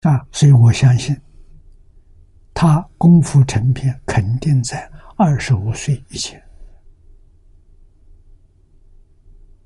[0.01, 1.15] 啊，所以我相信，
[2.55, 6.43] 他功夫成片，肯定在二十五岁以前，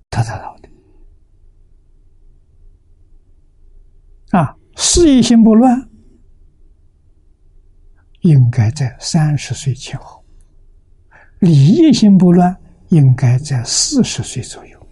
[0.09, 0.69] 他才到的。
[4.33, 5.89] 啊，事业心不乱。
[8.21, 10.23] 应该在三十岁前后，
[11.39, 12.57] 理业心不乱，
[12.87, 14.87] 应该在四十岁左右。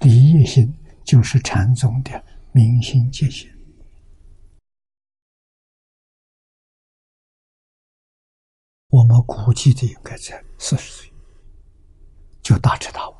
[0.00, 0.72] 理业心
[1.04, 2.22] 就是禅宗的
[2.52, 3.50] 明心见性。
[8.90, 11.12] 我们估计的应该在四十岁，
[12.42, 13.14] 就大彻大悟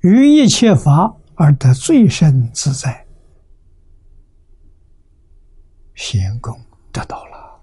[0.00, 3.06] 于一切法而得最深自在。
[5.94, 6.56] 仙功
[6.92, 7.60] 得到了，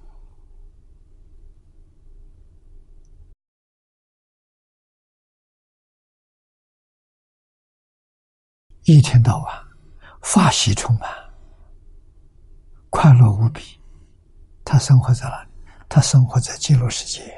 [8.83, 9.63] 一天到晚
[10.21, 11.09] 法喜充满，
[12.89, 13.79] 快乐无比。
[14.65, 15.49] 他生活在哪里？
[15.87, 17.33] 他生活在极乐世界，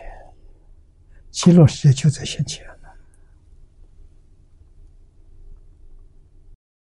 [1.30, 2.66] 极乐世界就在眼前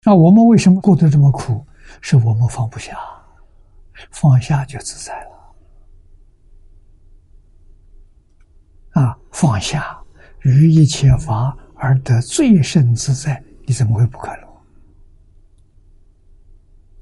[0.08, 1.66] 那我们为什么过得这么苦？
[2.00, 2.98] 是我们放不下。
[4.10, 5.30] 放下就自在了，
[9.02, 9.18] 啊！
[9.30, 9.98] 放下
[10.44, 14.48] 于一切法而得最胜自在，你怎么会不快乐？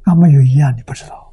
[0.05, 1.33] 那没有一样你不知道，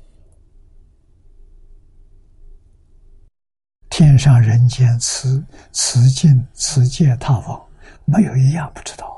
[3.90, 7.60] 天上人间此此境此界他方，
[8.06, 9.12] 没有一样不知道。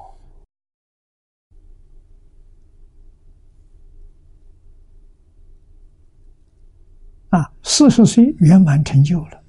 [7.35, 9.43] 啊，四十岁圆满成就了，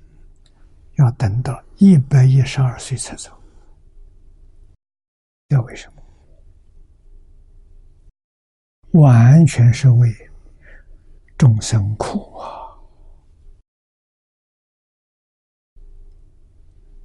[0.97, 3.31] 要等到一百一十二岁才走。
[5.49, 6.03] 这为什么？
[9.01, 10.13] 完全是为
[11.39, 12.75] 众生苦啊！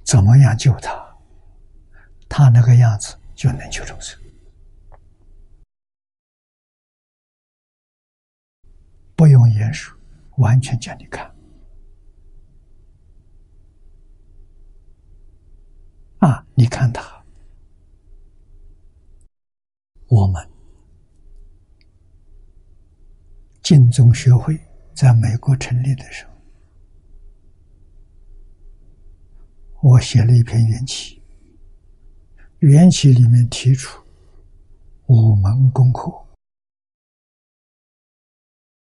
[0.02, 1.16] 怎么样救他？
[2.28, 4.20] 他那个样子就能救众生，
[9.14, 9.96] 不用言说。
[10.42, 11.32] 完全叫你看
[16.18, 16.44] 啊！
[16.54, 17.24] 你看他，
[20.08, 20.50] 我们
[23.62, 24.58] 晋宗学会
[24.92, 26.32] 在美国成立的时候，
[29.90, 31.22] 我写了一篇缘起，
[32.58, 34.02] 缘起里面提出
[35.06, 36.21] 五门功课。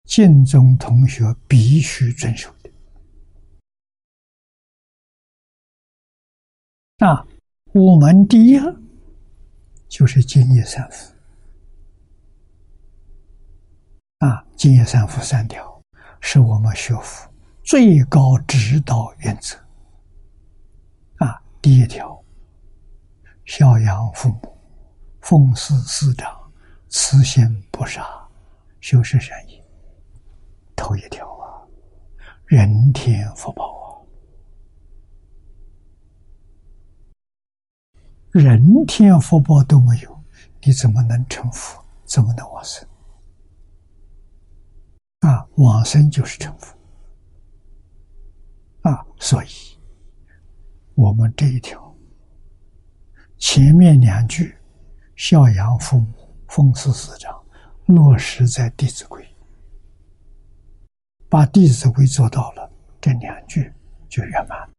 [0.06, 2.70] 晋中同学必须遵守的。
[7.06, 7.26] 啊，
[7.74, 8.60] 我们第一
[9.88, 11.14] 就是敬业三福。
[14.20, 15.82] 啊，敬业三福三条
[16.22, 17.30] 是我们学佛
[17.64, 19.58] 最高指导原则。
[21.18, 22.24] 啊，第一条，
[23.46, 24.58] 孝养父母，
[25.22, 26.52] 奉事师长，
[26.90, 28.06] 慈心不杀，
[28.80, 29.63] 修持善业。
[30.84, 31.64] 头一条啊，
[32.46, 34.04] 人天福报啊，
[38.32, 40.24] 人天福报都没有，
[40.62, 41.82] 你怎么能成佛？
[42.04, 42.86] 怎么能往生？
[45.22, 46.76] 啊，往生就是成佛
[48.82, 49.06] 啊！
[49.18, 49.48] 所以，
[50.96, 51.96] 我们这一条
[53.38, 54.54] 前面两句
[55.16, 56.14] 孝养父母、
[56.50, 57.42] 奉事师长，
[57.86, 59.24] 落实在《弟子规》。
[61.34, 63.74] 把《弟子规》做到了，这两句
[64.08, 64.70] 就圆满。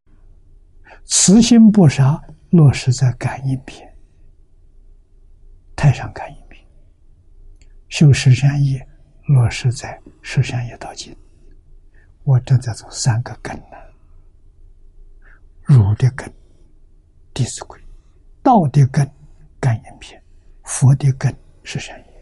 [1.05, 3.93] 慈心不杀落实在感应篇，
[5.75, 6.65] 太上感应篇；
[7.89, 8.87] 修十善业
[9.27, 11.13] 落实在十善业道经。
[12.23, 13.77] 我正在做三个根呢：
[15.65, 16.29] 儒的根
[17.33, 17.77] 《弟子规》，
[18.45, 19.11] 道的根
[19.59, 20.23] 感应篇，
[20.63, 22.14] 佛的根十善业。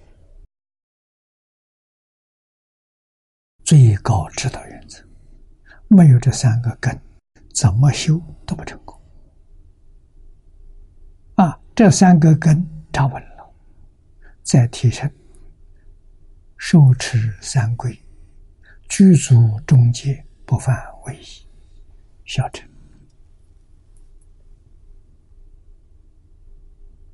[3.73, 5.03] 最高指导原则，
[5.89, 6.95] 没有这三个根，
[7.55, 9.01] 怎么修都不成功。
[11.37, 13.51] 啊，这三个根扎稳了，
[14.43, 15.11] 再提升，
[16.59, 17.99] 受持三规，
[18.91, 20.77] 具足中戒，不犯
[21.07, 21.49] 违仪，
[22.27, 22.69] 小乘。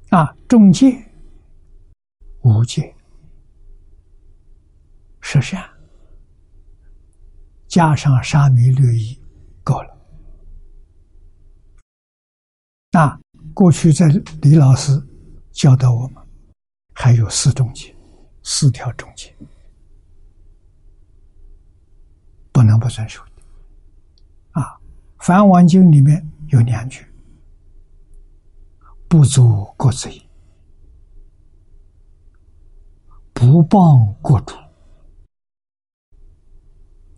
[0.09, 1.09] 啊，中戒、
[2.43, 2.93] 无戒、
[5.21, 5.78] 十善。
[7.69, 9.21] 加上沙弥律仪，
[9.63, 9.95] 够了。
[12.91, 13.21] 那
[13.53, 14.09] 过去在
[14.41, 14.91] 李老师
[15.53, 16.27] 教导我们，
[16.95, 17.95] 还有四种戒，
[18.43, 19.37] 四条中戒，
[22.53, 23.43] 不能不遵守的。
[24.53, 24.63] 啊，
[25.19, 27.05] 《梵王经》里面有两句
[29.11, 30.27] ：“不足过贼，
[33.35, 34.55] 不谤国主。”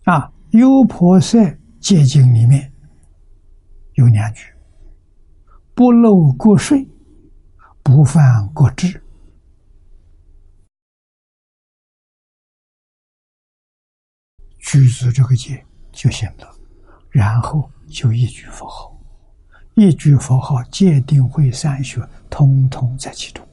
[0.03, 0.29] 啊。
[0.51, 2.73] 优婆塞戒经里面
[3.93, 4.53] 有两句
[5.73, 6.85] ：“不漏过税，
[7.81, 9.01] 不犯国制。”
[14.59, 16.53] 举足这个戒就行了，
[17.09, 18.99] 然后就一句佛号，
[19.75, 23.47] 一句佛号戒定慧三学通通在其中。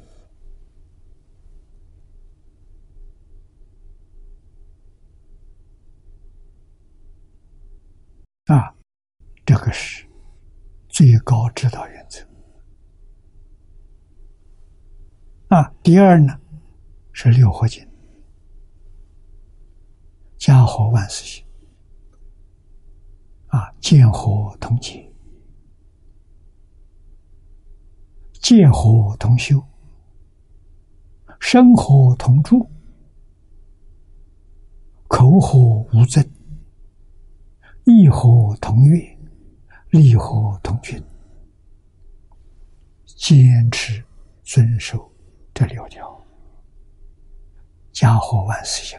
[8.48, 8.74] 啊，
[9.44, 10.06] 这个是
[10.88, 12.26] 最高指导原则。
[15.54, 16.38] 啊，第二呢
[17.12, 17.86] 是六合经，
[20.38, 21.44] 家和万事兴。
[23.48, 25.10] 啊，见和同结，
[28.32, 29.62] 见和同修，
[31.38, 32.70] 生和同住，
[35.06, 35.58] 口和
[35.92, 36.22] 无争。
[37.90, 39.18] 异火同悦，
[39.88, 41.02] 利火同群，
[43.06, 44.04] 坚持
[44.44, 45.10] 遵守
[45.54, 46.22] 这六条，
[47.90, 48.98] 家和万事兴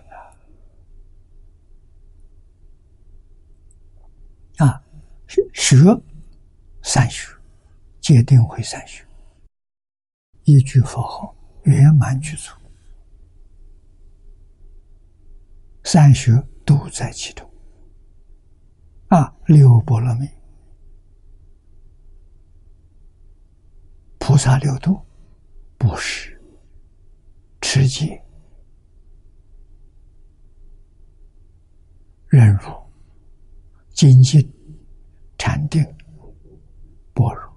[4.58, 4.66] 啊！
[4.66, 4.84] 啊，
[5.54, 5.76] 学
[6.82, 7.32] 三学，
[8.02, 9.06] 戒定慧三学，
[10.46, 12.52] 一句佛号圆满具足，
[15.84, 17.48] 三学都在其中。
[19.10, 20.30] 啊，六波罗蜜，
[24.20, 25.02] 菩萨六度，
[25.80, 26.40] 布施、
[27.60, 28.24] 持戒、
[32.28, 32.72] 忍辱、
[33.90, 34.48] 精进、
[35.40, 35.84] 禅定、
[37.12, 37.52] 般若，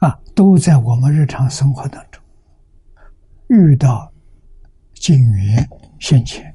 [0.00, 2.22] 啊，都在我们日常生活当中
[3.48, 4.12] 遇到
[4.92, 5.66] 境缘
[5.98, 6.54] 现前。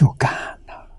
[0.00, 0.32] 就干
[0.66, 0.90] 了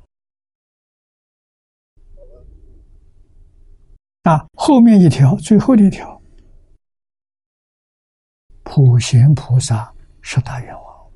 [4.22, 4.46] 啊！
[4.54, 6.22] 后面一条，最后的一条，
[8.62, 9.92] 普贤菩萨
[10.22, 11.12] 十大愿望，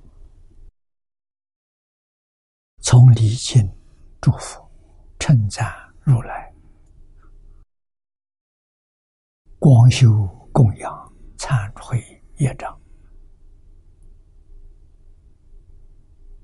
[2.79, 3.71] 从礼敬、
[4.19, 4.67] 祝福、
[5.19, 5.71] 称赞
[6.01, 6.51] 如来，
[9.59, 12.03] 光修供养、忏悔
[12.37, 12.81] 业障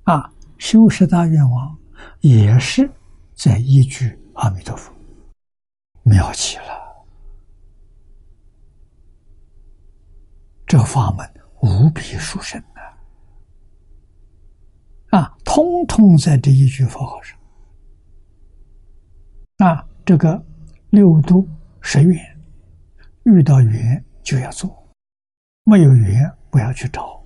[0.03, 0.31] 啊！
[0.61, 1.75] 修十大愿望，
[2.19, 2.87] 也是
[3.33, 4.93] 在依据阿弥陀佛，
[6.03, 7.03] 妙极了。
[10.67, 11.27] 这法门
[11.61, 12.63] 无比殊胜
[15.09, 15.17] 啊！
[15.17, 17.35] 啊，通通在这一句佛号上。
[19.57, 20.45] 啊，这个
[20.91, 21.49] 六度
[21.81, 22.39] 十愿，
[23.23, 24.87] 遇到缘就要做，
[25.63, 27.20] 没有缘不要去找。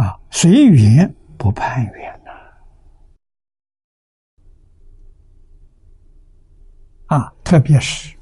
[0.00, 2.32] 啊，随缘不攀缘呐！
[7.08, 8.16] 啊，特别是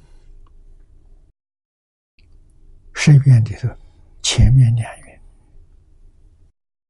[2.94, 3.68] 十愿里头
[4.24, 5.20] 前面两愿，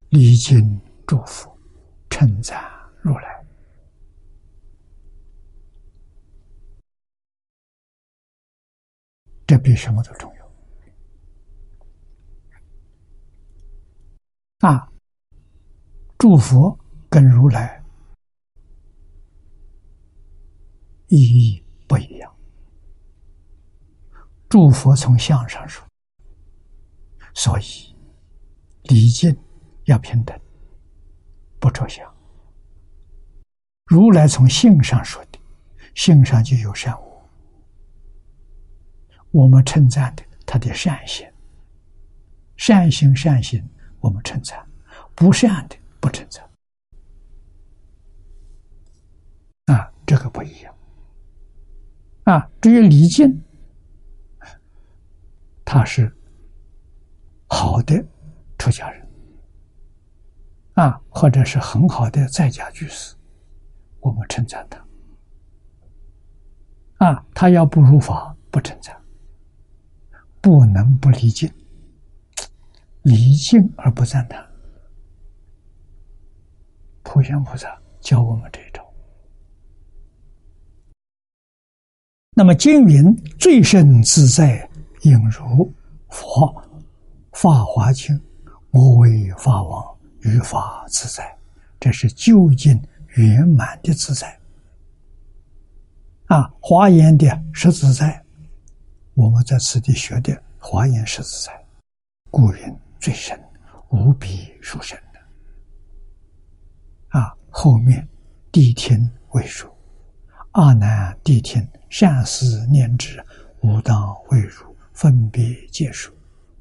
[0.09, 1.55] 礼敬祝福、
[2.09, 2.59] 称赞
[3.03, 3.45] 如来，
[9.47, 10.38] 这比什么都重要。
[14.59, 14.91] 啊，
[16.19, 16.77] 诸佛
[17.09, 17.81] 跟如来
[21.07, 22.35] 意义不一样。
[24.49, 25.87] 诸佛从相上说，
[27.35, 27.95] 所以
[28.85, 29.37] 礼敬
[29.85, 30.37] 要平等，
[31.61, 32.05] 不着相。
[33.85, 35.39] 如来从性上说的，
[35.95, 37.29] 性上就有善恶。
[39.31, 41.31] 我们称赞的他的善行，
[42.57, 43.63] 善行善行，
[44.01, 44.59] 我们称赞；
[45.15, 46.49] 不善的不称赞。
[49.67, 50.75] 啊，这个不一样。
[52.25, 53.43] 啊，至于礼敬，
[55.65, 56.15] 他是
[57.49, 58.05] 好的
[58.59, 59.09] 出家人，
[60.75, 63.15] 啊，或者是很好的在家居士，
[64.01, 64.85] 我们称赞他。
[67.07, 68.97] 啊，他要不如法，不称赞。
[70.41, 71.53] 不能不离敬，
[73.09, 74.45] 离境而不赞叹。
[77.03, 78.85] 普贤菩萨教我们这一招。
[82.35, 84.69] 那么经云最胜自在，
[85.03, 85.73] 应如
[86.09, 86.55] 佛
[87.33, 88.21] 法华经，
[88.71, 91.37] 我为法王，于法自在。
[91.81, 92.81] 这是究竟
[93.17, 94.39] 圆满的自在。
[96.27, 98.23] 啊，华严的十自在。
[99.15, 101.67] 我们在此地学的华严十自在，
[102.31, 103.39] 故云最深，
[103.91, 105.21] 无比殊胜的。
[107.19, 108.07] 啊，后面
[108.53, 109.69] 谛听为主，
[110.53, 113.25] 阿难谛听，善思念之，
[113.61, 116.13] 无当为汝，分别结束。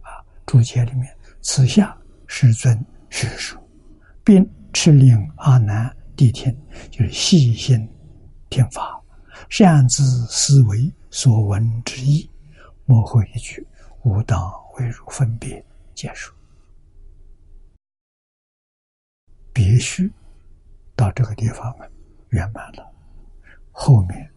[0.02, 1.98] 啊，注解里面，此下
[2.28, 3.58] 世尊叙述，
[4.24, 6.56] 并敕令阿难谛听，
[6.90, 7.90] 就是细心
[8.50, 9.02] 听法，
[9.50, 12.30] 善知思维所闻之意。
[12.86, 13.68] 幕后一句
[14.04, 15.62] “吾当为汝分别”
[15.98, 16.32] 结束，
[19.52, 20.08] 必须
[20.96, 21.76] 到这个地方
[22.30, 22.94] 圆满了。
[23.72, 24.32] 后面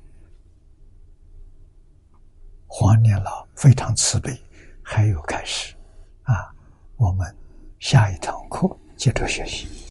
[2.66, 4.42] 黄年老非常慈悲，
[4.82, 5.76] 还有开始
[6.22, 6.50] 啊！
[6.96, 7.36] 我们
[7.78, 9.89] 下一堂课接着学习。